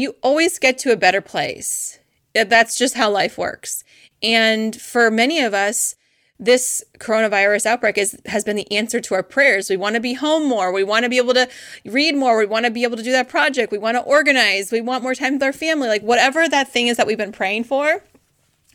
you 0.00 0.16
always 0.22 0.58
get 0.58 0.78
to 0.78 0.92
a 0.92 0.96
better 0.96 1.20
place. 1.20 1.98
That's 2.34 2.76
just 2.76 2.94
how 2.94 3.10
life 3.10 3.36
works. 3.36 3.84
And 4.22 4.80
for 4.80 5.10
many 5.10 5.40
of 5.40 5.54
us, 5.54 5.96
this 6.38 6.82
coronavirus 6.98 7.66
outbreak 7.66 7.98
is, 7.98 8.18
has 8.26 8.44
been 8.44 8.56
the 8.56 8.70
answer 8.72 8.98
to 9.00 9.14
our 9.14 9.22
prayers. 9.22 9.68
We 9.68 9.76
want 9.76 9.94
to 9.96 10.00
be 10.00 10.14
home 10.14 10.48
more. 10.48 10.72
We 10.72 10.82
want 10.82 11.04
to 11.04 11.10
be 11.10 11.18
able 11.18 11.34
to 11.34 11.48
read 11.84 12.16
more. 12.16 12.38
We 12.38 12.46
want 12.46 12.64
to 12.64 12.70
be 12.70 12.82
able 12.82 12.96
to 12.96 13.02
do 13.02 13.12
that 13.12 13.28
project. 13.28 13.70
We 13.70 13.78
want 13.78 13.96
to 13.96 14.02
organize. 14.02 14.72
We 14.72 14.80
want 14.80 15.02
more 15.02 15.14
time 15.14 15.34
with 15.34 15.42
our 15.42 15.52
family. 15.52 15.88
Like 15.88 16.02
whatever 16.02 16.48
that 16.48 16.72
thing 16.72 16.86
is 16.86 16.96
that 16.96 17.06
we've 17.06 17.18
been 17.18 17.32
praying 17.32 17.64
for, 17.64 18.02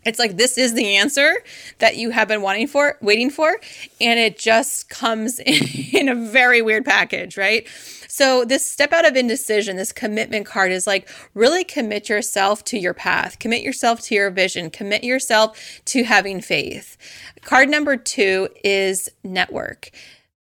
it's 0.05 0.19
like 0.19 0.37
this 0.37 0.57
is 0.57 0.75
the 0.75 0.95
answer 0.95 1.33
that 1.79 1.97
you 1.97 2.11
have 2.11 2.27
been 2.27 2.43
wanting 2.43 2.67
for, 2.67 2.97
waiting 3.01 3.31
for, 3.31 3.59
and 3.99 4.19
it 4.19 4.37
just 4.37 4.87
comes 4.87 5.39
in, 5.39 5.63
in 5.93 6.09
a 6.09 6.15
very 6.15 6.61
weird 6.61 6.85
package, 6.85 7.37
right? 7.37 7.67
So, 8.17 8.45
this 8.45 8.65
step 8.65 8.93
out 8.93 9.05
of 9.05 9.17
indecision, 9.17 9.75
this 9.75 9.91
commitment 9.91 10.45
card 10.45 10.71
is 10.71 10.87
like 10.87 11.09
really 11.33 11.65
commit 11.65 12.07
yourself 12.07 12.63
to 12.63 12.79
your 12.79 12.93
path, 12.93 13.39
commit 13.39 13.61
yourself 13.61 13.99
to 14.03 14.15
your 14.15 14.29
vision, 14.29 14.69
commit 14.69 15.03
yourself 15.03 15.81
to 15.83 16.05
having 16.05 16.39
faith. 16.39 16.95
Card 17.41 17.67
number 17.67 17.97
two 17.97 18.47
is 18.63 19.09
network, 19.25 19.89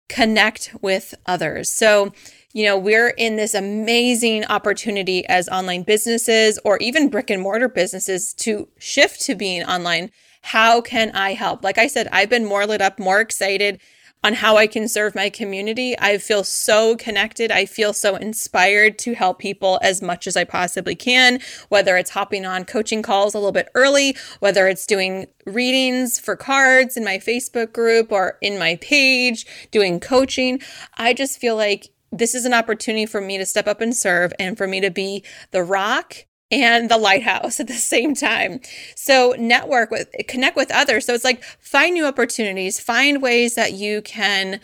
connect 0.08 0.72
with 0.82 1.16
others. 1.26 1.68
So, 1.68 2.12
you 2.52 2.64
know, 2.64 2.78
we're 2.78 3.08
in 3.08 3.34
this 3.34 3.54
amazing 3.54 4.44
opportunity 4.44 5.26
as 5.26 5.48
online 5.48 5.82
businesses 5.82 6.60
or 6.64 6.78
even 6.78 7.08
brick 7.08 7.28
and 7.28 7.42
mortar 7.42 7.68
businesses 7.68 8.34
to 8.34 8.68
shift 8.78 9.20
to 9.22 9.34
being 9.34 9.64
online. 9.64 10.12
How 10.42 10.80
can 10.80 11.10
I 11.10 11.32
help? 11.32 11.64
Like 11.64 11.78
I 11.78 11.88
said, 11.88 12.06
I've 12.12 12.30
been 12.30 12.44
more 12.44 12.68
lit 12.68 12.80
up, 12.80 13.00
more 13.00 13.20
excited 13.20 13.80
on 14.24 14.32
how 14.32 14.56
I 14.56 14.66
can 14.66 14.88
serve 14.88 15.14
my 15.14 15.28
community. 15.28 15.94
I 15.98 16.16
feel 16.16 16.42
so 16.42 16.96
connected. 16.96 17.52
I 17.52 17.66
feel 17.66 17.92
so 17.92 18.16
inspired 18.16 18.98
to 19.00 19.14
help 19.14 19.38
people 19.38 19.78
as 19.82 20.00
much 20.00 20.26
as 20.26 20.34
I 20.34 20.44
possibly 20.44 20.94
can, 20.96 21.40
whether 21.68 21.98
it's 21.98 22.10
hopping 22.10 22.46
on 22.46 22.64
coaching 22.64 23.02
calls 23.02 23.34
a 23.34 23.38
little 23.38 23.52
bit 23.52 23.68
early, 23.74 24.16
whether 24.40 24.66
it's 24.66 24.86
doing 24.86 25.26
readings 25.44 26.18
for 26.18 26.36
cards 26.36 26.96
in 26.96 27.04
my 27.04 27.18
Facebook 27.18 27.74
group 27.74 28.10
or 28.10 28.38
in 28.40 28.58
my 28.58 28.76
page, 28.76 29.46
doing 29.70 30.00
coaching. 30.00 30.60
I 30.96 31.12
just 31.12 31.38
feel 31.38 31.54
like 31.54 31.90
this 32.10 32.34
is 32.34 32.46
an 32.46 32.54
opportunity 32.54 33.04
for 33.04 33.20
me 33.20 33.36
to 33.36 33.44
step 33.44 33.66
up 33.66 33.82
and 33.82 33.94
serve 33.94 34.32
and 34.38 34.56
for 34.56 34.66
me 34.66 34.80
to 34.80 34.90
be 34.90 35.22
the 35.50 35.62
rock 35.62 36.24
and 36.50 36.90
the 36.90 36.98
lighthouse 36.98 37.58
at 37.60 37.66
the 37.66 37.72
same 37.72 38.14
time. 38.14 38.60
So 38.94 39.34
network 39.38 39.90
with 39.90 40.10
connect 40.28 40.56
with 40.56 40.70
others. 40.70 41.06
So 41.06 41.14
it's 41.14 41.24
like 41.24 41.42
find 41.42 41.94
new 41.94 42.06
opportunities, 42.06 42.78
find 42.78 43.22
ways 43.22 43.54
that 43.54 43.72
you 43.72 44.02
can 44.02 44.60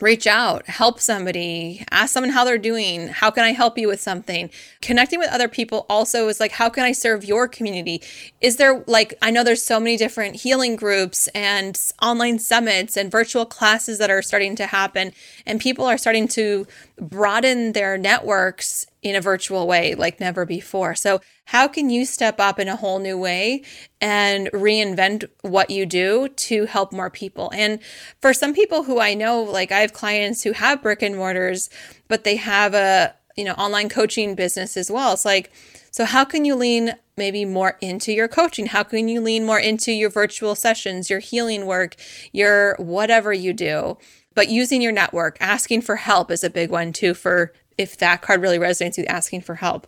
reach 0.00 0.26
out, 0.26 0.66
help 0.66 0.98
somebody, 0.98 1.84
ask 1.90 2.14
someone 2.14 2.30
how 2.30 2.42
they're 2.42 2.56
doing. 2.56 3.08
How 3.08 3.30
can 3.30 3.44
I 3.44 3.52
help 3.52 3.76
you 3.76 3.86
with 3.86 4.00
something? 4.00 4.48
Connecting 4.80 5.18
with 5.18 5.30
other 5.30 5.48
people 5.48 5.84
also 5.90 6.28
is 6.28 6.40
like, 6.40 6.52
how 6.52 6.70
can 6.70 6.84
I 6.84 6.92
serve 6.92 7.22
your 7.22 7.46
community? 7.46 8.02
Is 8.40 8.56
there 8.56 8.82
like, 8.86 9.12
I 9.20 9.30
know 9.30 9.44
there's 9.44 9.64
so 9.64 9.78
many 9.78 9.98
different 9.98 10.36
healing 10.36 10.74
groups 10.74 11.28
and 11.28 11.78
online 12.00 12.38
summits 12.38 12.96
and 12.96 13.10
virtual 13.10 13.44
classes 13.44 13.98
that 13.98 14.10
are 14.10 14.22
starting 14.22 14.56
to 14.56 14.66
happen, 14.66 15.12
and 15.44 15.60
people 15.60 15.84
are 15.84 15.98
starting 15.98 16.28
to 16.28 16.66
broaden 16.98 17.72
their 17.72 17.98
networks 17.98 18.86
in 19.02 19.16
a 19.16 19.20
virtual 19.20 19.66
way 19.66 19.94
like 19.94 20.20
never 20.20 20.44
before. 20.44 20.94
So, 20.94 21.20
how 21.46 21.66
can 21.66 21.90
you 21.90 22.04
step 22.04 22.38
up 22.38 22.58
in 22.58 22.68
a 22.68 22.76
whole 22.76 22.98
new 22.98 23.18
way 23.18 23.62
and 24.00 24.48
reinvent 24.52 25.24
what 25.42 25.70
you 25.70 25.86
do 25.86 26.28
to 26.28 26.66
help 26.66 26.92
more 26.92 27.10
people? 27.10 27.50
And 27.54 27.80
for 28.20 28.32
some 28.32 28.54
people 28.54 28.84
who 28.84 29.00
I 29.00 29.14
know, 29.14 29.42
like 29.42 29.72
I 29.72 29.80
have 29.80 29.92
clients 29.92 30.42
who 30.42 30.52
have 30.52 30.82
brick 30.82 31.02
and 31.02 31.16
mortars, 31.16 31.70
but 32.08 32.24
they 32.24 32.36
have 32.36 32.74
a, 32.74 33.14
you 33.36 33.44
know, 33.44 33.54
online 33.54 33.88
coaching 33.88 34.34
business 34.34 34.76
as 34.76 34.90
well. 34.90 35.12
It's 35.12 35.24
like, 35.24 35.50
so 35.90 36.04
how 36.04 36.24
can 36.24 36.44
you 36.44 36.54
lean 36.54 36.94
maybe 37.16 37.44
more 37.44 37.76
into 37.80 38.12
your 38.12 38.28
coaching? 38.28 38.66
How 38.66 38.84
can 38.84 39.08
you 39.08 39.20
lean 39.20 39.44
more 39.44 39.58
into 39.58 39.92
your 39.92 40.10
virtual 40.10 40.54
sessions, 40.54 41.10
your 41.10 41.18
healing 41.18 41.66
work, 41.66 41.96
your 42.32 42.76
whatever 42.76 43.32
you 43.32 43.52
do? 43.52 43.98
But 44.34 44.48
using 44.48 44.80
your 44.80 44.92
network, 44.92 45.36
asking 45.40 45.82
for 45.82 45.96
help 45.96 46.30
is 46.30 46.44
a 46.44 46.50
big 46.50 46.70
one 46.70 46.92
too 46.92 47.14
for 47.14 47.52
if 47.80 47.96
that 47.96 48.20
card 48.20 48.42
really 48.42 48.58
resonates 48.58 48.98
with 48.98 49.08
asking 49.08 49.40
for 49.40 49.54
help. 49.54 49.86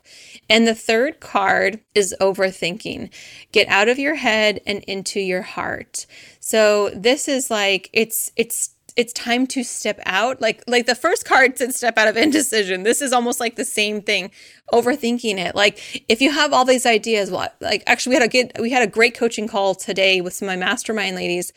And 0.49 0.67
the 0.67 0.75
third 0.75 1.21
card 1.21 1.81
is 1.95 2.17
overthinking. 2.23 3.11
Get 3.53 3.69
out 3.69 3.91
of 3.91 3.99
your 3.99 4.15
head 4.15 4.63
and 4.67 4.83
into 4.85 5.21
your 5.21 5.43
heart. 5.43 6.07
So 6.41 6.89
this 6.95 7.29
is 7.29 7.51
like 7.51 7.91
it's 7.93 8.33
it's 8.35 8.71
it's 8.97 9.13
time 9.13 9.47
to 9.47 9.63
step 9.63 10.01
out 10.05 10.41
like 10.41 10.63
like 10.67 10.87
the 10.87 10.95
first 10.95 11.25
card 11.25 11.57
said 11.57 11.75
step 11.75 11.97
out 11.97 12.09
of 12.09 12.17
indecision 12.17 12.83
this 12.83 13.01
is 13.01 13.11
almost 13.11 13.41
like 13.41 13.57
the 13.57 13.65
same 13.65 14.03
thing 14.03 14.31
overthinking 14.71 15.39
it 15.39 15.55
like 15.55 16.05
if 16.11 16.21
you 16.21 16.31
have 16.31 16.53
all 16.53 16.67
these 16.67 16.85
ideas 16.85 17.31
what 17.31 17.57
well, 17.59 17.71
like 17.71 17.83
actually 17.87 18.11
we 18.11 18.17
had 18.17 18.23
a 18.23 18.29
good 18.29 18.53
we 18.61 18.69
had 18.69 18.83
a 18.83 18.87
great 18.87 19.15
coaching 19.15 19.49
call 19.49 19.75
today 19.75 20.21
with 20.21 20.35
some 20.35 20.47
of 20.47 20.53
my 20.53 20.63
mastermind 20.63 21.17
ladies 21.17 21.55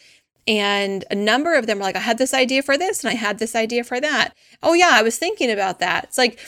and 0.47 1.03
a 1.09 1.15
number 1.15 1.55
of 1.55 1.67
them 1.67 1.79
were 1.79 1.83
like, 1.83 1.95
I 1.95 1.99
had 1.99 2.17
this 2.17 2.33
idea 2.33 2.61
for 2.61 2.77
this 2.77 3.03
and 3.03 3.11
I 3.11 3.15
had 3.15 3.39
this 3.39 3.55
idea 3.55 3.83
for 3.83 3.99
that. 3.99 4.35
Oh, 4.61 4.73
yeah, 4.73 4.91
I 4.91 5.01
was 5.01 5.17
thinking 5.17 5.51
about 5.51 5.79
that. 5.79 6.05
It's 6.05 6.17
like, 6.17 6.39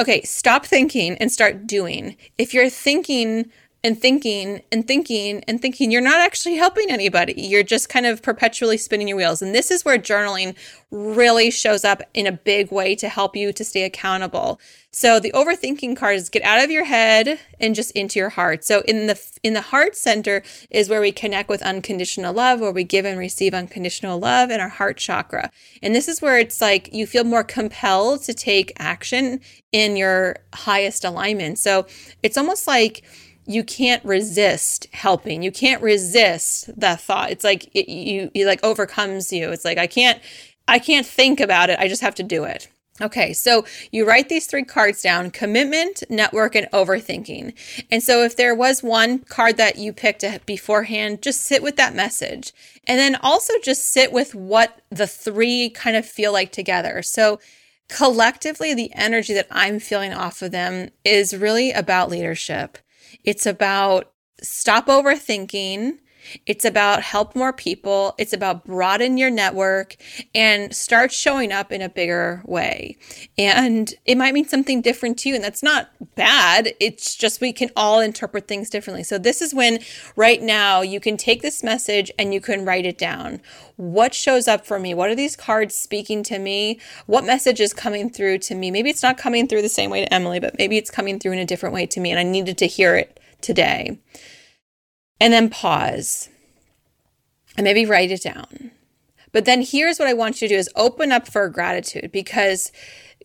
okay, 0.00 0.22
stop 0.22 0.66
thinking 0.66 1.16
and 1.18 1.30
start 1.30 1.66
doing. 1.66 2.16
If 2.36 2.52
you're 2.52 2.70
thinking 2.70 3.50
and 3.84 4.00
thinking 4.00 4.62
and 4.72 4.86
thinking 4.88 5.44
and 5.46 5.60
thinking, 5.60 5.92
you're 5.92 6.00
not 6.00 6.18
actually 6.18 6.56
helping 6.56 6.90
anybody. 6.90 7.34
You're 7.36 7.62
just 7.62 7.90
kind 7.90 8.06
of 8.06 8.22
perpetually 8.22 8.78
spinning 8.78 9.08
your 9.08 9.18
wheels. 9.18 9.42
And 9.42 9.54
this 9.54 9.70
is 9.70 9.84
where 9.84 9.98
journaling 9.98 10.56
really 10.90 11.50
shows 11.50 11.84
up 11.84 12.02
in 12.14 12.26
a 12.26 12.32
big 12.32 12.72
way 12.72 12.96
to 12.96 13.10
help 13.10 13.36
you 13.36 13.52
to 13.52 13.64
stay 13.64 13.84
accountable. 13.84 14.58
So 14.90 15.20
the 15.20 15.32
overthinking 15.32 15.96
card 15.96 16.16
is 16.16 16.30
get 16.30 16.44
out 16.44 16.62
of 16.62 16.70
your 16.70 16.84
head 16.84 17.38
and 17.60 17.74
just 17.74 17.90
into 17.90 18.18
your 18.18 18.30
heart. 18.30 18.64
So 18.64 18.80
in 18.82 19.08
the 19.08 19.20
in 19.42 19.52
the 19.52 19.60
heart 19.60 19.96
center 19.96 20.42
is 20.70 20.88
where 20.88 21.00
we 21.00 21.12
connect 21.12 21.48
with 21.48 21.62
unconditional 21.62 22.32
love, 22.32 22.60
where 22.60 22.72
we 22.72 22.84
give 22.84 23.04
and 23.04 23.18
receive 23.18 23.52
unconditional 23.52 24.18
love 24.18 24.50
in 24.50 24.60
our 24.60 24.68
heart 24.68 24.96
chakra. 24.96 25.50
And 25.82 25.94
this 25.94 26.08
is 26.08 26.22
where 26.22 26.38
it's 26.38 26.60
like 26.60 26.94
you 26.94 27.06
feel 27.06 27.24
more 27.24 27.44
compelled 27.44 28.22
to 28.22 28.34
take 28.34 28.72
action 28.78 29.40
in 29.72 29.96
your 29.96 30.36
highest 30.54 31.04
alignment. 31.04 31.58
So 31.58 31.86
it's 32.22 32.38
almost 32.38 32.68
like 32.68 33.02
you 33.46 33.64
can't 33.64 34.04
resist 34.04 34.86
helping. 34.92 35.42
You 35.42 35.52
can't 35.52 35.82
resist 35.82 36.70
that 36.80 37.00
thought. 37.00 37.30
It's 37.30 37.44
like 37.44 37.74
it, 37.74 37.88
you, 37.90 38.30
it 38.34 38.46
like 38.46 38.62
overcomes 38.64 39.32
you. 39.32 39.50
It's 39.50 39.64
like 39.64 39.78
I 39.78 39.86
can't, 39.86 40.20
I 40.66 40.78
can't 40.78 41.06
think 41.06 41.40
about 41.40 41.70
it. 41.70 41.78
I 41.78 41.88
just 41.88 42.02
have 42.02 42.14
to 42.16 42.22
do 42.22 42.44
it. 42.44 42.68
Okay, 43.00 43.32
so 43.32 43.66
you 43.90 44.06
write 44.06 44.28
these 44.28 44.46
three 44.46 44.62
cards 44.62 45.02
down 45.02 45.32
commitment, 45.32 46.04
network, 46.08 46.54
and 46.54 46.68
overthinking. 46.72 47.52
And 47.90 48.00
so 48.00 48.22
if 48.22 48.36
there 48.36 48.54
was 48.54 48.84
one 48.84 49.18
card 49.18 49.56
that 49.56 49.78
you 49.78 49.92
picked 49.92 50.24
beforehand, 50.46 51.20
just 51.20 51.42
sit 51.42 51.60
with 51.60 51.74
that 51.76 51.96
message. 51.96 52.52
And 52.86 53.00
then 53.00 53.16
also 53.16 53.52
just 53.64 53.86
sit 53.86 54.12
with 54.12 54.36
what 54.36 54.80
the 54.90 55.08
three 55.08 55.70
kind 55.70 55.96
of 55.96 56.06
feel 56.06 56.32
like 56.32 56.52
together. 56.52 57.02
So 57.02 57.40
collectively, 57.88 58.74
the 58.74 58.94
energy 58.94 59.34
that 59.34 59.48
I'm 59.50 59.80
feeling 59.80 60.12
off 60.12 60.40
of 60.40 60.52
them 60.52 60.90
is 61.04 61.36
really 61.36 61.72
about 61.72 62.10
leadership. 62.10 62.78
It's 63.22 63.46
about 63.46 64.12
stop 64.42 64.86
overthinking 64.86 65.98
it's 66.46 66.64
about 66.64 67.02
help 67.02 67.34
more 67.34 67.52
people. 67.52 68.14
It's 68.18 68.32
about 68.32 68.64
broaden 68.64 69.18
your 69.18 69.30
network 69.30 69.96
and 70.34 70.74
start 70.74 71.12
showing 71.12 71.52
up 71.52 71.72
in 71.72 71.82
a 71.82 71.88
bigger 71.88 72.42
way. 72.44 72.96
And 73.38 73.92
it 74.04 74.16
might 74.16 74.34
mean 74.34 74.46
something 74.46 74.80
different 74.80 75.18
to 75.20 75.28
you. 75.28 75.34
And 75.34 75.44
that's 75.44 75.62
not 75.62 75.90
bad. 76.14 76.74
It's 76.80 77.14
just 77.14 77.40
we 77.40 77.52
can 77.52 77.70
all 77.76 78.00
interpret 78.00 78.48
things 78.48 78.70
differently. 78.70 79.02
So 79.04 79.18
this 79.18 79.42
is 79.42 79.54
when 79.54 79.80
right 80.16 80.42
now 80.42 80.82
you 80.82 81.00
can 81.00 81.16
take 81.16 81.42
this 81.42 81.62
message 81.62 82.10
and 82.18 82.32
you 82.32 82.40
can 82.40 82.64
write 82.64 82.86
it 82.86 82.98
down. 82.98 83.40
What 83.76 84.14
shows 84.14 84.46
up 84.46 84.66
for 84.66 84.78
me? 84.78 84.94
What 84.94 85.10
are 85.10 85.14
these 85.14 85.36
cards 85.36 85.74
speaking 85.74 86.22
to 86.24 86.38
me? 86.38 86.78
What 87.06 87.24
message 87.24 87.60
is 87.60 87.72
coming 87.72 88.10
through 88.10 88.38
to 88.38 88.54
me? 88.54 88.70
Maybe 88.70 88.90
it's 88.90 89.02
not 89.02 89.18
coming 89.18 89.48
through 89.48 89.62
the 89.62 89.68
same 89.68 89.90
way 89.90 90.04
to 90.04 90.14
Emily, 90.14 90.40
but 90.40 90.56
maybe 90.58 90.76
it's 90.76 90.90
coming 90.90 91.18
through 91.18 91.32
in 91.32 91.38
a 91.38 91.44
different 91.44 91.74
way 91.74 91.86
to 91.86 92.00
me. 92.00 92.10
And 92.10 92.18
I 92.18 92.22
needed 92.22 92.58
to 92.58 92.66
hear 92.66 92.94
it 92.96 93.18
today 93.40 93.98
and 95.20 95.32
then 95.32 95.48
pause 95.50 96.28
and 97.56 97.64
maybe 97.64 97.86
write 97.86 98.10
it 98.10 98.22
down. 98.22 98.70
But 99.32 99.44
then 99.44 99.62
here's 99.62 99.98
what 99.98 100.08
I 100.08 100.14
want 100.14 100.40
you 100.40 100.48
to 100.48 100.54
do 100.54 100.58
is 100.58 100.70
open 100.76 101.10
up 101.10 101.26
for 101.26 101.48
gratitude 101.48 102.12
because 102.12 102.70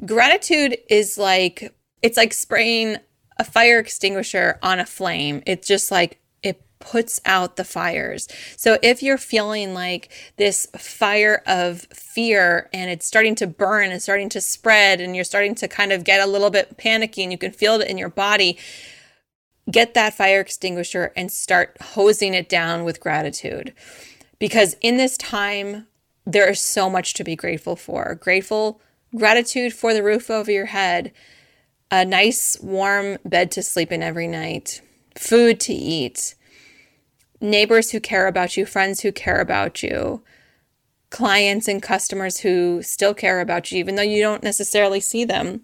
gratitude 0.05 0.77
is 0.89 1.17
like 1.17 1.73
it's 2.01 2.17
like 2.17 2.33
spraying 2.33 2.97
a 3.37 3.43
fire 3.43 3.79
extinguisher 3.79 4.59
on 4.61 4.79
a 4.79 4.85
flame. 4.85 5.43
It's 5.45 5.67
just 5.67 5.91
like 5.91 6.19
it 6.41 6.61
puts 6.79 7.21
out 7.25 7.55
the 7.55 7.63
fires. 7.63 8.27
So 8.57 8.77
if 8.81 9.03
you're 9.03 9.17
feeling 9.17 9.73
like 9.73 10.11
this 10.37 10.67
fire 10.77 11.41
of 11.45 11.81
fear 11.93 12.69
and 12.73 12.89
it's 12.89 13.05
starting 13.05 13.35
to 13.35 13.47
burn 13.47 13.91
and 13.91 14.01
starting 14.01 14.29
to 14.29 14.41
spread 14.41 14.99
and 14.99 15.15
you're 15.15 15.23
starting 15.23 15.55
to 15.55 15.67
kind 15.67 15.91
of 15.91 16.03
get 16.03 16.21
a 16.21 16.31
little 16.31 16.49
bit 16.49 16.77
panicky 16.77 17.23
and 17.23 17.31
you 17.31 17.37
can 17.37 17.51
feel 17.51 17.75
it 17.75 17.87
in 17.87 17.97
your 17.97 18.09
body, 18.09 18.57
get 19.69 19.93
that 19.93 20.13
fire 20.13 20.39
extinguisher 20.39 21.11
and 21.15 21.31
start 21.31 21.77
hosing 21.81 22.33
it 22.33 22.49
down 22.49 22.83
with 22.83 22.99
gratitude. 22.99 23.73
Because 24.39 24.75
in 24.81 24.97
this 24.97 25.17
time, 25.17 25.87
there 26.25 26.49
is 26.49 26.59
so 26.59 26.89
much 26.89 27.13
to 27.15 27.23
be 27.23 27.35
grateful 27.35 27.75
for. 27.75 28.15
Grateful, 28.15 28.81
gratitude 29.15 29.73
for 29.73 29.93
the 29.93 30.03
roof 30.03 30.29
over 30.29 30.51
your 30.51 30.67
head, 30.67 31.11
a 31.91 32.05
nice 32.05 32.57
warm 32.61 33.17
bed 33.25 33.51
to 33.51 33.63
sleep 33.63 33.91
in 33.91 34.03
every 34.03 34.27
night, 34.27 34.81
food 35.15 35.59
to 35.61 35.73
eat, 35.73 36.35
neighbors 37.41 37.91
who 37.91 37.99
care 37.99 38.27
about 38.27 38.57
you, 38.57 38.65
friends 38.65 39.01
who 39.01 39.11
care 39.11 39.41
about 39.41 39.81
you, 39.81 40.21
clients 41.09 41.67
and 41.67 41.81
customers 41.81 42.39
who 42.39 42.81
still 42.83 43.13
care 43.13 43.41
about 43.41 43.71
you, 43.71 43.79
even 43.79 43.95
though 43.95 44.01
you 44.01 44.21
don't 44.21 44.43
necessarily 44.43 44.99
see 44.99 45.25
them 45.25 45.61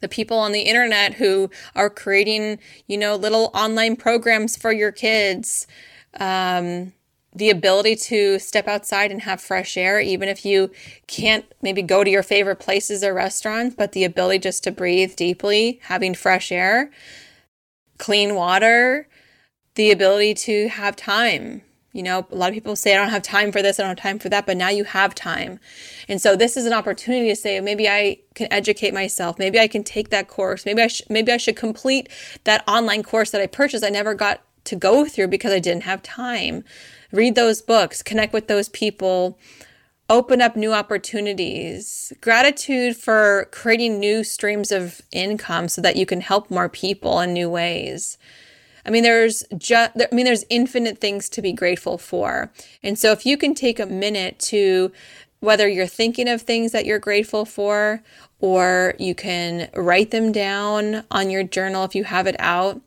the 0.00 0.08
people 0.08 0.38
on 0.38 0.52
the 0.52 0.62
internet 0.62 1.14
who 1.14 1.50
are 1.74 1.90
creating, 1.90 2.58
you 2.86 2.98
know, 2.98 3.16
little 3.16 3.50
online 3.54 3.96
programs 3.96 4.56
for 4.56 4.72
your 4.72 4.92
kids, 4.92 5.66
um, 6.18 6.92
the 7.34 7.50
ability 7.50 7.94
to 7.94 8.38
step 8.38 8.66
outside 8.66 9.10
and 9.10 9.22
have 9.22 9.40
fresh 9.40 9.76
air, 9.76 10.00
even 10.00 10.28
if 10.28 10.44
you 10.44 10.70
can't 11.06 11.44
maybe 11.60 11.82
go 11.82 12.02
to 12.02 12.10
your 12.10 12.22
favorite 12.22 12.58
places 12.58 13.04
or 13.04 13.12
restaurants, 13.12 13.74
but 13.76 13.92
the 13.92 14.04
ability 14.04 14.38
just 14.38 14.64
to 14.64 14.72
breathe 14.72 15.14
deeply, 15.16 15.78
having 15.84 16.14
fresh 16.14 16.50
air, 16.50 16.90
clean 17.98 18.34
water, 18.34 19.06
the 19.74 19.90
ability 19.90 20.32
to 20.32 20.68
have 20.68 20.96
time, 20.96 21.60
you 21.96 22.02
know, 22.02 22.26
a 22.30 22.34
lot 22.36 22.48
of 22.48 22.54
people 22.54 22.76
say, 22.76 22.94
I 22.94 22.98
don't 22.98 23.08
have 23.08 23.22
time 23.22 23.50
for 23.50 23.62
this, 23.62 23.80
I 23.80 23.82
don't 23.82 23.98
have 23.98 24.02
time 24.02 24.18
for 24.18 24.28
that, 24.28 24.44
but 24.44 24.58
now 24.58 24.68
you 24.68 24.84
have 24.84 25.14
time. 25.14 25.58
And 26.08 26.20
so 26.20 26.36
this 26.36 26.56
is 26.56 26.66
an 26.66 26.74
opportunity 26.74 27.28
to 27.30 27.36
say, 27.36 27.58
maybe 27.60 27.88
I 27.88 28.18
can 28.34 28.52
educate 28.52 28.92
myself. 28.92 29.38
Maybe 29.38 29.58
I 29.58 29.66
can 29.66 29.82
take 29.82 30.10
that 30.10 30.28
course. 30.28 30.66
Maybe 30.66 30.82
I, 30.82 30.88
sh- 30.88 31.02
maybe 31.08 31.32
I 31.32 31.38
should 31.38 31.56
complete 31.56 32.10
that 32.44 32.62
online 32.68 33.02
course 33.02 33.30
that 33.30 33.40
I 33.40 33.46
purchased. 33.46 33.82
I 33.82 33.88
never 33.88 34.12
got 34.12 34.42
to 34.64 34.76
go 34.76 35.06
through 35.06 35.28
because 35.28 35.52
I 35.52 35.58
didn't 35.58 35.84
have 35.84 36.02
time. 36.02 36.64
Read 37.12 37.34
those 37.34 37.62
books, 37.62 38.02
connect 38.02 38.34
with 38.34 38.46
those 38.46 38.68
people, 38.68 39.38
open 40.10 40.42
up 40.42 40.54
new 40.54 40.74
opportunities. 40.74 42.12
Gratitude 42.20 42.96
for 42.96 43.48
creating 43.52 43.98
new 43.98 44.22
streams 44.22 44.70
of 44.70 45.00
income 45.12 45.68
so 45.68 45.80
that 45.80 45.96
you 45.96 46.04
can 46.04 46.20
help 46.20 46.50
more 46.50 46.68
people 46.68 47.20
in 47.20 47.32
new 47.32 47.48
ways. 47.48 48.18
I 48.86 48.90
mean, 48.90 49.02
there's 49.02 49.42
just, 49.58 49.92
I 49.96 50.14
mean, 50.14 50.24
there's 50.24 50.44
infinite 50.48 50.98
things 50.98 51.28
to 51.30 51.42
be 51.42 51.52
grateful 51.52 51.98
for. 51.98 52.52
And 52.82 52.98
so 52.98 53.10
if 53.12 53.26
you 53.26 53.36
can 53.36 53.54
take 53.54 53.80
a 53.80 53.86
minute 53.86 54.38
to, 54.40 54.92
whether 55.40 55.68
you're 55.68 55.86
thinking 55.86 56.28
of 56.28 56.42
things 56.42 56.72
that 56.72 56.86
you're 56.86 56.98
grateful 56.98 57.44
for, 57.44 58.02
or 58.38 58.94
you 58.98 59.14
can 59.14 59.68
write 59.74 60.10
them 60.10 60.32
down 60.32 61.04
on 61.10 61.30
your 61.30 61.42
journal 61.42 61.84
if 61.84 61.94
you 61.94 62.04
have 62.04 62.26
it 62.26 62.36
out, 62.38 62.80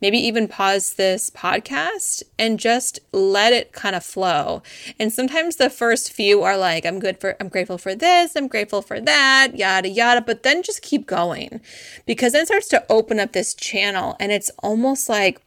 maybe 0.00 0.18
even 0.18 0.46
pause 0.46 0.94
this 0.94 1.30
podcast 1.30 2.22
and 2.38 2.60
just 2.60 3.00
let 3.12 3.52
it 3.52 3.72
kind 3.72 3.96
of 3.96 4.04
flow. 4.04 4.62
And 4.98 5.12
sometimes 5.12 5.56
the 5.56 5.70
first 5.70 6.12
few 6.12 6.42
are 6.42 6.56
like, 6.56 6.84
I'm 6.84 7.00
good 7.00 7.18
for, 7.18 7.36
I'm 7.40 7.48
grateful 7.48 7.78
for 7.78 7.94
this, 7.94 8.36
I'm 8.36 8.48
grateful 8.48 8.82
for 8.82 9.00
that, 9.00 9.52
yada, 9.54 9.88
yada. 9.88 10.20
But 10.20 10.42
then 10.42 10.62
just 10.62 10.82
keep 10.82 11.06
going 11.06 11.60
because 12.04 12.32
then 12.32 12.42
it 12.42 12.46
starts 12.46 12.68
to 12.68 12.84
open 12.90 13.18
up 13.18 13.32
this 13.32 13.54
channel 13.54 14.16
and 14.20 14.32
it's 14.32 14.50
almost 14.58 15.08
like, 15.08 15.40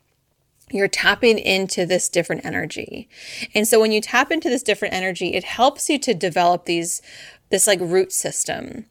you're 0.71 0.87
tapping 0.87 1.37
into 1.37 1.85
this 1.85 2.09
different 2.09 2.45
energy. 2.45 3.09
And 3.53 3.67
so 3.67 3.79
when 3.79 3.91
you 3.91 4.01
tap 4.01 4.31
into 4.31 4.49
this 4.49 4.63
different 4.63 4.93
energy, 4.93 5.33
it 5.33 5.43
helps 5.43 5.89
you 5.89 5.99
to 5.99 6.13
develop 6.13 6.65
these 6.65 7.01
this 7.49 7.67
like 7.67 7.79
root 7.81 8.11
system. 8.11 8.85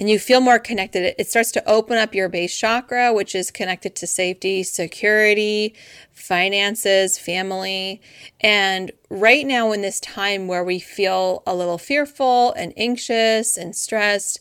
And 0.00 0.08
you 0.08 0.20
feel 0.20 0.40
more 0.40 0.60
connected. 0.60 1.14
It 1.18 1.28
starts 1.28 1.50
to 1.52 1.68
open 1.68 1.98
up 1.98 2.14
your 2.14 2.28
base 2.28 2.56
chakra, 2.56 3.12
which 3.12 3.34
is 3.34 3.50
connected 3.50 3.96
to 3.96 4.06
safety, 4.06 4.62
security, 4.62 5.74
finances, 6.12 7.18
family. 7.18 8.00
And 8.40 8.92
right 9.10 9.44
now, 9.44 9.72
in 9.72 9.82
this 9.82 9.98
time 9.98 10.46
where 10.46 10.62
we 10.62 10.78
feel 10.78 11.42
a 11.46 11.54
little 11.54 11.78
fearful 11.78 12.52
and 12.52 12.72
anxious 12.76 13.56
and 13.56 13.74
stressed, 13.74 14.38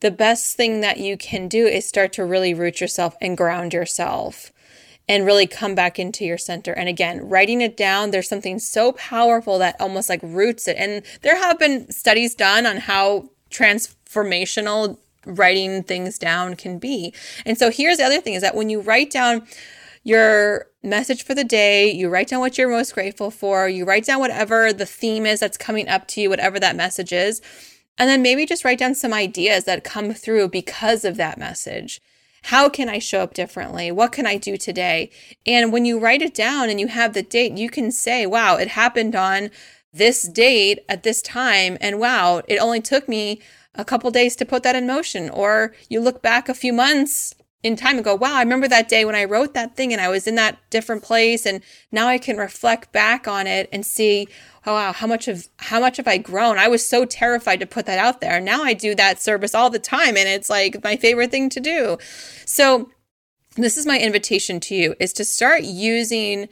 the 0.00 0.10
best 0.10 0.56
thing 0.56 0.80
that 0.80 0.98
you 0.98 1.18
can 1.18 1.48
do 1.48 1.66
is 1.66 1.86
start 1.86 2.14
to 2.14 2.24
really 2.24 2.54
root 2.54 2.80
yourself 2.80 3.14
and 3.20 3.36
ground 3.36 3.74
yourself 3.74 4.52
and 5.08 5.24
really 5.24 5.46
come 5.46 5.74
back 5.74 5.98
into 5.98 6.24
your 6.24 6.38
center. 6.38 6.72
And 6.72 6.88
again, 6.88 7.28
writing 7.28 7.60
it 7.60 7.76
down, 7.76 8.10
there's 8.10 8.28
something 8.28 8.58
so 8.58 8.92
powerful 8.92 9.58
that 9.58 9.76
almost 9.80 10.08
like 10.08 10.20
roots 10.22 10.68
it. 10.68 10.76
And 10.78 11.02
there 11.22 11.36
have 11.36 11.58
been 11.58 11.90
studies 11.90 12.34
done 12.34 12.66
on 12.66 12.76
how 12.76 13.30
transformational 13.50 14.98
writing 15.24 15.82
things 15.82 16.18
down 16.18 16.56
can 16.56 16.78
be. 16.78 17.14
And 17.46 17.58
so 17.58 17.70
here's 17.70 17.98
the 17.98 18.04
other 18.04 18.20
thing 18.20 18.34
is 18.34 18.42
that 18.42 18.54
when 18.54 18.70
you 18.70 18.80
write 18.80 19.10
down 19.10 19.46
your 20.04 20.66
message 20.82 21.24
for 21.24 21.34
the 21.34 21.44
day, 21.44 21.90
you 21.90 22.08
write 22.08 22.28
down 22.28 22.40
what 22.40 22.56
you're 22.56 22.70
most 22.70 22.94
grateful 22.94 23.30
for, 23.30 23.68
you 23.68 23.84
write 23.84 24.04
down 24.04 24.20
whatever 24.20 24.72
the 24.72 24.86
theme 24.86 25.26
is 25.26 25.40
that's 25.40 25.58
coming 25.58 25.88
up 25.88 26.06
to 26.08 26.20
you, 26.20 26.30
whatever 26.30 26.60
that 26.60 26.76
message 26.76 27.12
is. 27.12 27.40
And 27.98 28.08
then 28.08 28.22
maybe 28.22 28.46
just 28.46 28.64
write 28.64 28.78
down 28.78 28.94
some 28.94 29.12
ideas 29.12 29.64
that 29.64 29.84
come 29.84 30.14
through 30.14 30.48
because 30.48 31.04
of 31.04 31.16
that 31.16 31.36
message. 31.36 32.00
How 32.44 32.68
can 32.68 32.88
I 32.88 32.98
show 32.98 33.20
up 33.20 33.34
differently? 33.34 33.90
What 33.90 34.12
can 34.12 34.26
I 34.26 34.36
do 34.36 34.56
today? 34.56 35.10
And 35.46 35.72
when 35.72 35.84
you 35.84 35.98
write 35.98 36.22
it 36.22 36.34
down 36.34 36.70
and 36.70 36.80
you 36.80 36.88
have 36.88 37.12
the 37.12 37.22
date, 37.22 37.52
you 37.58 37.70
can 37.70 37.90
say, 37.90 38.26
wow, 38.26 38.56
it 38.56 38.68
happened 38.68 39.14
on 39.16 39.50
this 39.92 40.22
date 40.22 40.80
at 40.88 41.02
this 41.02 41.22
time. 41.22 41.76
And 41.80 41.98
wow, 41.98 42.42
it 42.46 42.58
only 42.58 42.80
took 42.80 43.08
me 43.08 43.40
a 43.74 43.84
couple 43.84 44.10
days 44.10 44.36
to 44.36 44.44
put 44.44 44.62
that 44.62 44.76
in 44.76 44.86
motion. 44.86 45.30
Or 45.30 45.74
you 45.88 46.00
look 46.00 46.22
back 46.22 46.48
a 46.48 46.54
few 46.54 46.72
months 46.72 47.34
in 47.62 47.74
time 47.74 47.96
and 47.96 48.04
go, 48.04 48.14
wow, 48.14 48.34
I 48.34 48.42
remember 48.42 48.68
that 48.68 48.88
day 48.88 49.04
when 49.04 49.16
I 49.16 49.24
wrote 49.24 49.54
that 49.54 49.76
thing 49.76 49.92
and 49.92 50.00
I 50.00 50.08
was 50.08 50.26
in 50.26 50.36
that 50.36 50.58
different 50.70 51.02
place. 51.02 51.44
And 51.44 51.60
now 51.90 52.06
I 52.06 52.18
can 52.18 52.36
reflect 52.36 52.92
back 52.92 53.26
on 53.26 53.46
it 53.46 53.68
and 53.72 53.84
see, 53.84 54.28
oh 54.64 54.74
wow, 54.74 54.92
how 54.92 55.06
much 55.06 55.26
of 55.26 55.48
how 55.56 55.80
much 55.80 55.96
have 55.96 56.06
I 56.06 56.18
grown? 56.18 56.58
I 56.58 56.68
was 56.68 56.88
so 56.88 57.04
terrified 57.04 57.60
to 57.60 57.66
put 57.66 57.86
that 57.86 57.98
out 57.98 58.20
there. 58.20 58.40
Now 58.40 58.62
I 58.62 58.74
do 58.74 58.94
that 58.94 59.20
service 59.20 59.54
all 59.54 59.70
the 59.70 59.80
time 59.80 60.16
and 60.16 60.28
it's 60.28 60.48
like 60.48 60.82
my 60.84 60.96
favorite 60.96 61.30
thing 61.30 61.48
to 61.50 61.60
do. 61.60 61.98
So 62.44 62.90
this 63.56 63.76
is 63.76 63.86
my 63.86 63.98
invitation 63.98 64.60
to 64.60 64.74
you 64.76 64.94
is 65.00 65.12
to 65.14 65.24
start 65.24 65.62
using 65.62 66.48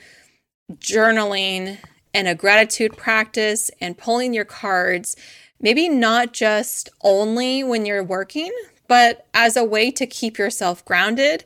journaling 0.75 1.79
and 2.13 2.27
a 2.27 2.35
gratitude 2.35 2.97
practice 2.97 3.71
and 3.81 3.97
pulling 3.97 4.35
your 4.35 4.45
cards 4.45 5.15
maybe 5.61 5.89
not 5.89 6.33
just 6.33 6.89
only 7.03 7.65
when 7.65 7.87
you're 7.87 8.05
working, 8.05 8.53
but 8.89 9.27
as 9.35 9.57
a 9.57 9.65
way 9.65 9.91
to 9.93 10.07
keep 10.07 10.39
yourself 10.39 10.85
grounded, 10.85 11.45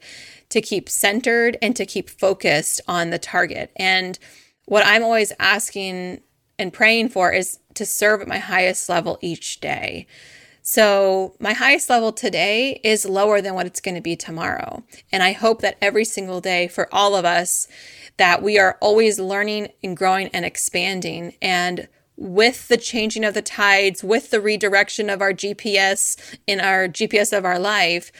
to 0.50 0.60
keep 0.60 0.88
centered, 0.88 1.56
and 1.62 1.74
to 1.76 1.86
keep 1.86 2.10
focused 2.10 2.80
on 2.86 3.10
the 3.10 3.18
target. 3.18 3.70
And 3.76 4.18
what 4.66 4.86
I'm 4.86 5.02
always 5.02 5.32
asking 5.38 6.20
and 6.58 6.72
praying 6.72 7.08
for 7.08 7.32
is 7.32 7.58
to 7.74 7.86
serve 7.86 8.20
at 8.20 8.28
my 8.28 8.38
highest 8.38 8.88
level 8.88 9.18
each 9.20 9.60
day. 9.60 10.06
So, 10.62 11.34
my 11.40 11.54
highest 11.54 11.88
level 11.88 12.12
today 12.12 12.80
is 12.84 13.06
lower 13.06 13.40
than 13.40 13.54
what 13.54 13.66
it's 13.66 13.80
going 13.80 13.94
to 13.94 14.02
be 14.02 14.14
tomorrow. 14.14 14.84
And 15.10 15.22
I 15.22 15.32
hope 15.32 15.62
that 15.62 15.78
every 15.80 16.04
single 16.04 16.40
day 16.40 16.68
for 16.68 16.88
all 16.94 17.16
of 17.16 17.24
us 17.24 17.66
that 18.18 18.42
we 18.42 18.58
are 18.58 18.76
always 18.80 19.18
learning 19.18 19.68
and 19.82 19.96
growing 19.96 20.28
and 20.28 20.44
expanding 20.44 21.32
and 21.40 21.88
with 22.20 22.68
the 22.68 22.76
changing 22.76 23.24
of 23.24 23.32
the 23.32 23.42
tides, 23.42 24.04
with 24.04 24.30
the 24.30 24.42
redirection 24.42 25.08
of 25.08 25.22
our 25.22 25.32
GPS 25.32 26.36
in 26.46 26.60
our 26.60 26.86
GPS 26.86 27.36
of 27.36 27.46
our 27.46 27.58
life, 27.58 28.12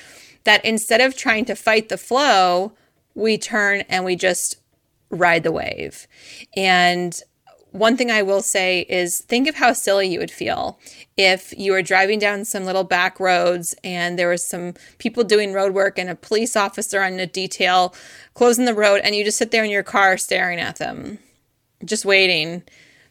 that 0.45 0.65
instead 0.65 1.03
of 1.03 1.15
trying 1.15 1.45
to 1.45 1.55
fight 1.55 1.91
the 1.91 1.99
flow, 1.99 2.73
we 3.15 3.37
turn 3.37 3.83
and 3.91 4.07
we 4.07 4.17
just 4.17 4.57
ride 5.11 5.43
the 5.43 5.53
wave. 5.53 6.09
And 6.57 7.21
one 7.73 7.99
thing 7.99 8.11
I 8.11 8.23
will 8.23 8.41
say 8.41 8.87
is 8.89 9.21
think 9.21 9.47
of 9.47 9.57
how 9.57 9.75
silly 9.75 10.09
you 10.09 10.19
would 10.19 10.31
feel 10.31 10.81
if 11.19 11.53
you 11.57 11.73
were 11.73 11.83
driving 11.83 12.19
down 12.19 12.47
some 12.47 12.65
little 12.65 12.85
back 12.85 13.21
roads 13.21 13.75
and 13.85 14.19
there 14.19 14.31
was 14.31 14.43
some 14.43 14.75
people 14.97 15.25
doing 15.25 15.53
road 15.53 15.75
work 15.75 15.99
and 15.99 16.09
a 16.09 16.15
police 16.15 16.57
officer 16.57 17.03
on 17.03 17.21
a 17.21 17.27
detail 17.27 17.95
closing 18.33 18.65
the 18.65 18.75
road 18.75 19.03
and 19.05 19.15
you 19.15 19.25
just 19.25 19.39
sit 19.39 19.51
there 19.51 19.63
in 19.63 19.71
your 19.71 19.83
car 19.83 20.17
staring 20.17 20.59
at 20.59 20.77
them, 20.77 21.19
just 21.85 22.07
waiting. 22.07 22.63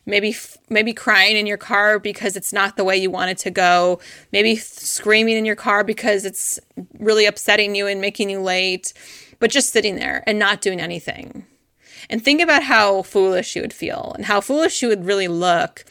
Maybe 0.09 0.35
maybe 0.69 0.93
crying 0.93 1.37
in 1.37 1.47
your 1.47 1.57
car 1.57 1.99
because 1.99 2.35
it's 2.35 2.51
not 2.51 2.77
the 2.77 2.83
way 2.83 2.97
you 2.97 3.11
want 3.11 3.31
it 3.31 3.37
to 3.39 3.51
go. 3.51 3.99
Maybe 4.31 4.55
screaming 4.55 5.37
in 5.37 5.45
your 5.45 5.55
car 5.55 5.83
because 5.83 6.25
it's 6.25 6.59
really 6.97 7.25
upsetting 7.25 7.75
you 7.75 7.87
and 7.87 8.01
making 8.01 8.29
you 8.29 8.41
late, 8.41 8.93
but 9.39 9.51
just 9.51 9.71
sitting 9.71 9.95
there 9.95 10.23
and 10.27 10.39
not 10.39 10.61
doing 10.61 10.81
anything 10.81 11.45
and 12.09 12.23
think 12.23 12.41
about 12.41 12.63
how 12.63 13.03
foolish 13.03 13.55
you 13.55 13.61
would 13.61 13.73
feel 13.73 14.13
and 14.15 14.25
how 14.25 14.41
foolish 14.41 14.81
you 14.81 14.87
would 14.87 15.05
really 15.05 15.27
look 15.27 15.85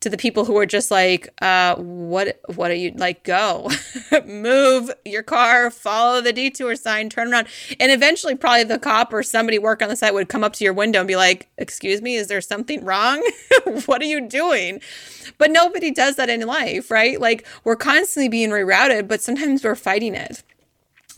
to 0.00 0.08
the 0.08 0.16
people 0.16 0.44
who 0.46 0.56
are 0.56 0.66
just 0.66 0.90
like, 0.90 1.28
uh, 1.42 1.76
what 1.76 2.40
what 2.54 2.70
are 2.70 2.74
you 2.74 2.92
like 2.96 3.22
go? 3.22 3.70
Move 4.26 4.90
your 5.04 5.22
car, 5.22 5.70
follow 5.70 6.20
the 6.20 6.32
detour 6.32 6.74
sign, 6.74 7.10
turn 7.10 7.32
around. 7.32 7.48
And 7.78 7.92
eventually 7.92 8.34
probably 8.34 8.64
the 8.64 8.78
cop 8.78 9.12
or 9.12 9.22
somebody 9.22 9.58
work 9.58 9.82
on 9.82 9.88
the 9.88 9.96
site 9.96 10.14
would 10.14 10.28
come 10.28 10.42
up 10.42 10.54
to 10.54 10.64
your 10.64 10.72
window 10.72 11.00
and 11.00 11.08
be 11.08 11.16
like, 11.16 11.48
excuse 11.58 12.00
me, 12.00 12.14
is 12.16 12.28
there 12.28 12.40
something 12.40 12.84
wrong? 12.84 13.22
what 13.86 14.00
are 14.00 14.06
you 14.06 14.26
doing? 14.26 14.80
But 15.38 15.50
nobody 15.50 15.90
does 15.90 16.16
that 16.16 16.30
in 16.30 16.46
life, 16.46 16.90
right? 16.90 17.20
Like 17.20 17.46
we're 17.64 17.76
constantly 17.76 18.28
being 18.28 18.50
rerouted, 18.50 19.06
but 19.06 19.22
sometimes 19.22 19.62
we're 19.62 19.74
fighting 19.74 20.14
it. 20.14 20.42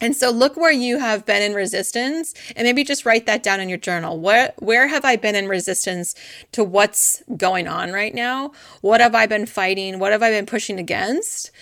And 0.02 0.16
so 0.16 0.30
look 0.30 0.56
where 0.56 0.72
you 0.72 0.98
have 0.98 1.24
been 1.24 1.42
in 1.42 1.54
resistance 1.54 2.34
and 2.56 2.66
maybe 2.66 2.82
just 2.82 3.06
write 3.06 3.24
that 3.26 3.44
down 3.44 3.60
in 3.60 3.68
your 3.68 3.78
journal. 3.78 4.18
Where 4.18 4.52
where 4.58 4.88
have 4.88 5.04
I 5.04 5.14
been 5.14 5.36
in 5.36 5.46
resistance 5.46 6.16
to 6.50 6.64
what's 6.64 7.22
going 7.36 7.68
on 7.68 7.92
right 7.92 8.12
now? 8.12 8.50
What 8.80 9.00
have 9.00 9.14
I 9.14 9.26
been 9.26 9.46
fighting? 9.46 10.00
What 10.00 10.10
have 10.10 10.22
I 10.22 10.30
been 10.30 10.44
pushing 10.44 10.80
against? 10.80 11.52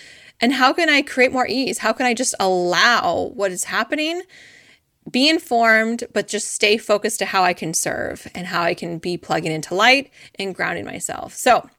And 0.41 0.53
how 0.53 0.73
can 0.73 0.89
I 0.89 1.03
create 1.03 1.31
more 1.31 1.45
ease? 1.47 1.77
How 1.77 1.93
can 1.93 2.07
I 2.07 2.15
just 2.15 2.33
allow 2.39 3.31
what 3.35 3.51
is 3.51 3.65
happening? 3.65 4.23
Be 5.09 5.29
informed, 5.29 6.05
but 6.11 6.27
just 6.27 6.51
stay 6.51 6.77
focused 6.77 7.19
to 7.19 7.25
how 7.25 7.43
I 7.43 7.53
can 7.53 7.75
serve 7.75 8.27
and 8.33 8.47
how 8.47 8.63
I 8.63 8.73
can 8.73 8.97
be 8.97 9.17
plugging 9.17 9.51
into 9.51 9.75
light 9.75 10.09
and 10.39 10.55
grounding 10.55 10.85
myself. 10.85 11.35
So, 11.35 11.69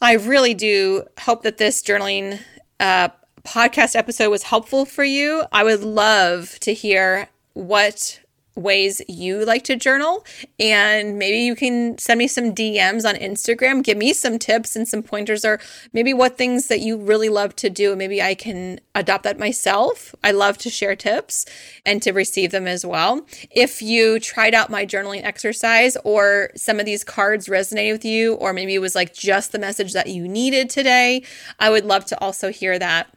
I 0.00 0.14
really 0.14 0.54
do 0.54 1.04
hope 1.20 1.42
that 1.42 1.58
this 1.58 1.82
journaling 1.82 2.40
uh, 2.80 3.10
podcast 3.44 3.96
episode 3.96 4.30
was 4.30 4.44
helpful 4.44 4.84
for 4.84 5.04
you, 5.04 5.44
I 5.52 5.64
would 5.64 5.82
love 5.82 6.58
to 6.60 6.72
hear 6.72 7.28
what 7.54 8.20
ways 8.54 9.00
you 9.08 9.44
like 9.44 9.64
to 9.64 9.76
journal. 9.76 10.24
And 10.60 11.18
maybe 11.18 11.38
you 11.38 11.54
can 11.54 11.96
send 11.98 12.18
me 12.18 12.28
some 12.28 12.54
DMs 12.54 13.08
on 13.08 13.14
Instagram. 13.14 13.82
Give 13.82 13.96
me 13.96 14.12
some 14.12 14.38
tips 14.38 14.76
and 14.76 14.86
some 14.86 15.02
pointers 15.02 15.44
or 15.44 15.58
maybe 15.92 16.12
what 16.12 16.36
things 16.36 16.68
that 16.68 16.80
you 16.80 16.96
really 16.98 17.28
love 17.28 17.56
to 17.56 17.70
do. 17.70 17.96
Maybe 17.96 18.20
I 18.20 18.34
can 18.34 18.80
adopt 18.94 19.24
that 19.24 19.38
myself. 19.38 20.14
I 20.22 20.32
love 20.32 20.58
to 20.58 20.70
share 20.70 20.96
tips 20.96 21.46
and 21.86 22.02
to 22.02 22.12
receive 22.12 22.50
them 22.50 22.66
as 22.66 22.84
well. 22.84 23.26
If 23.50 23.80
you 23.80 24.20
tried 24.20 24.54
out 24.54 24.70
my 24.70 24.84
journaling 24.84 25.24
exercise 25.24 25.96
or 26.04 26.50
some 26.54 26.78
of 26.78 26.86
these 26.86 27.04
cards 27.04 27.48
resonated 27.48 27.92
with 27.92 28.04
you 28.04 28.34
or 28.34 28.52
maybe 28.52 28.74
it 28.74 28.80
was 28.80 28.94
like 28.94 29.14
just 29.14 29.52
the 29.52 29.58
message 29.58 29.92
that 29.94 30.08
you 30.08 30.28
needed 30.28 30.68
today 30.68 31.22
I 31.58 31.70
would 31.70 31.84
love 31.84 32.04
to 32.06 32.20
also 32.20 32.50
hear 32.50 32.78
that 32.78 33.08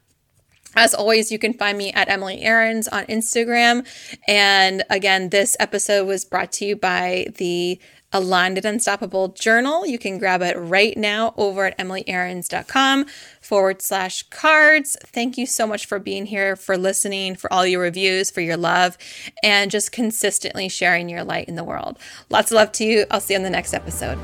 as 0.75 0.93
always, 0.93 1.31
you 1.31 1.39
can 1.39 1.53
find 1.53 1.77
me 1.77 1.91
at 1.93 2.09
Emily 2.09 2.41
Aarons 2.41 2.87
on 2.87 3.05
Instagram. 3.05 3.87
And 4.27 4.83
again, 4.89 5.29
this 5.29 5.55
episode 5.59 6.05
was 6.05 6.25
brought 6.25 6.51
to 6.53 6.65
you 6.65 6.75
by 6.75 7.27
the 7.37 7.79
Aligned 8.15 8.57
and 8.57 8.65
Unstoppable 8.65 9.29
Journal. 9.29 9.85
You 9.85 9.99
can 9.99 10.17
grab 10.17 10.41
it 10.41 10.55
right 10.57 10.95
now 10.95 11.33
over 11.35 11.65
at 11.65 11.77
emilyaarons.com 11.77 13.05
forward 13.41 13.81
slash 13.81 14.23
cards. 14.23 14.95
Thank 15.03 15.37
you 15.37 15.45
so 15.45 15.67
much 15.67 15.85
for 15.85 15.99
being 15.99 16.25
here, 16.25 16.55
for 16.55 16.77
listening, 16.77 17.35
for 17.35 17.51
all 17.51 17.65
your 17.65 17.81
reviews, 17.81 18.31
for 18.31 18.39
your 18.39 18.57
love, 18.57 18.97
and 19.43 19.69
just 19.69 19.91
consistently 19.91 20.69
sharing 20.69 21.09
your 21.09 21.25
light 21.25 21.49
in 21.49 21.55
the 21.55 21.63
world. 21.63 21.99
Lots 22.29 22.51
of 22.51 22.55
love 22.55 22.71
to 22.73 22.85
you. 22.85 23.05
I'll 23.11 23.19
see 23.19 23.33
you 23.33 23.39
on 23.39 23.43
the 23.43 23.49
next 23.49 23.73
episode. 23.73 24.17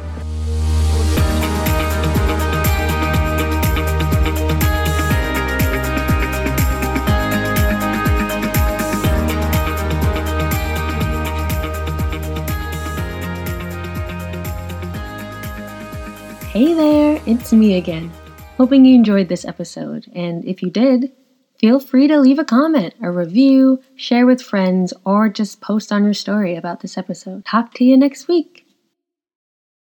Hey 16.53 16.73
there, 16.73 17.21
it's 17.25 17.53
me 17.53 17.77
again. 17.77 18.11
Hoping 18.57 18.83
you 18.83 18.93
enjoyed 18.93 19.29
this 19.29 19.45
episode, 19.45 20.11
and 20.13 20.43
if 20.43 20.61
you 20.61 20.69
did, 20.69 21.13
feel 21.57 21.79
free 21.79 22.09
to 22.09 22.19
leave 22.19 22.39
a 22.39 22.43
comment, 22.43 22.93
a 23.01 23.09
review, 23.09 23.81
share 23.95 24.25
with 24.25 24.41
friends, 24.41 24.93
or 25.05 25.29
just 25.29 25.61
post 25.61 25.93
on 25.93 26.03
your 26.03 26.13
story 26.13 26.57
about 26.57 26.81
this 26.81 26.97
episode. 26.97 27.45
Talk 27.45 27.73
to 27.75 27.85
you 27.85 27.95
next 27.95 28.27
week. 28.27 28.60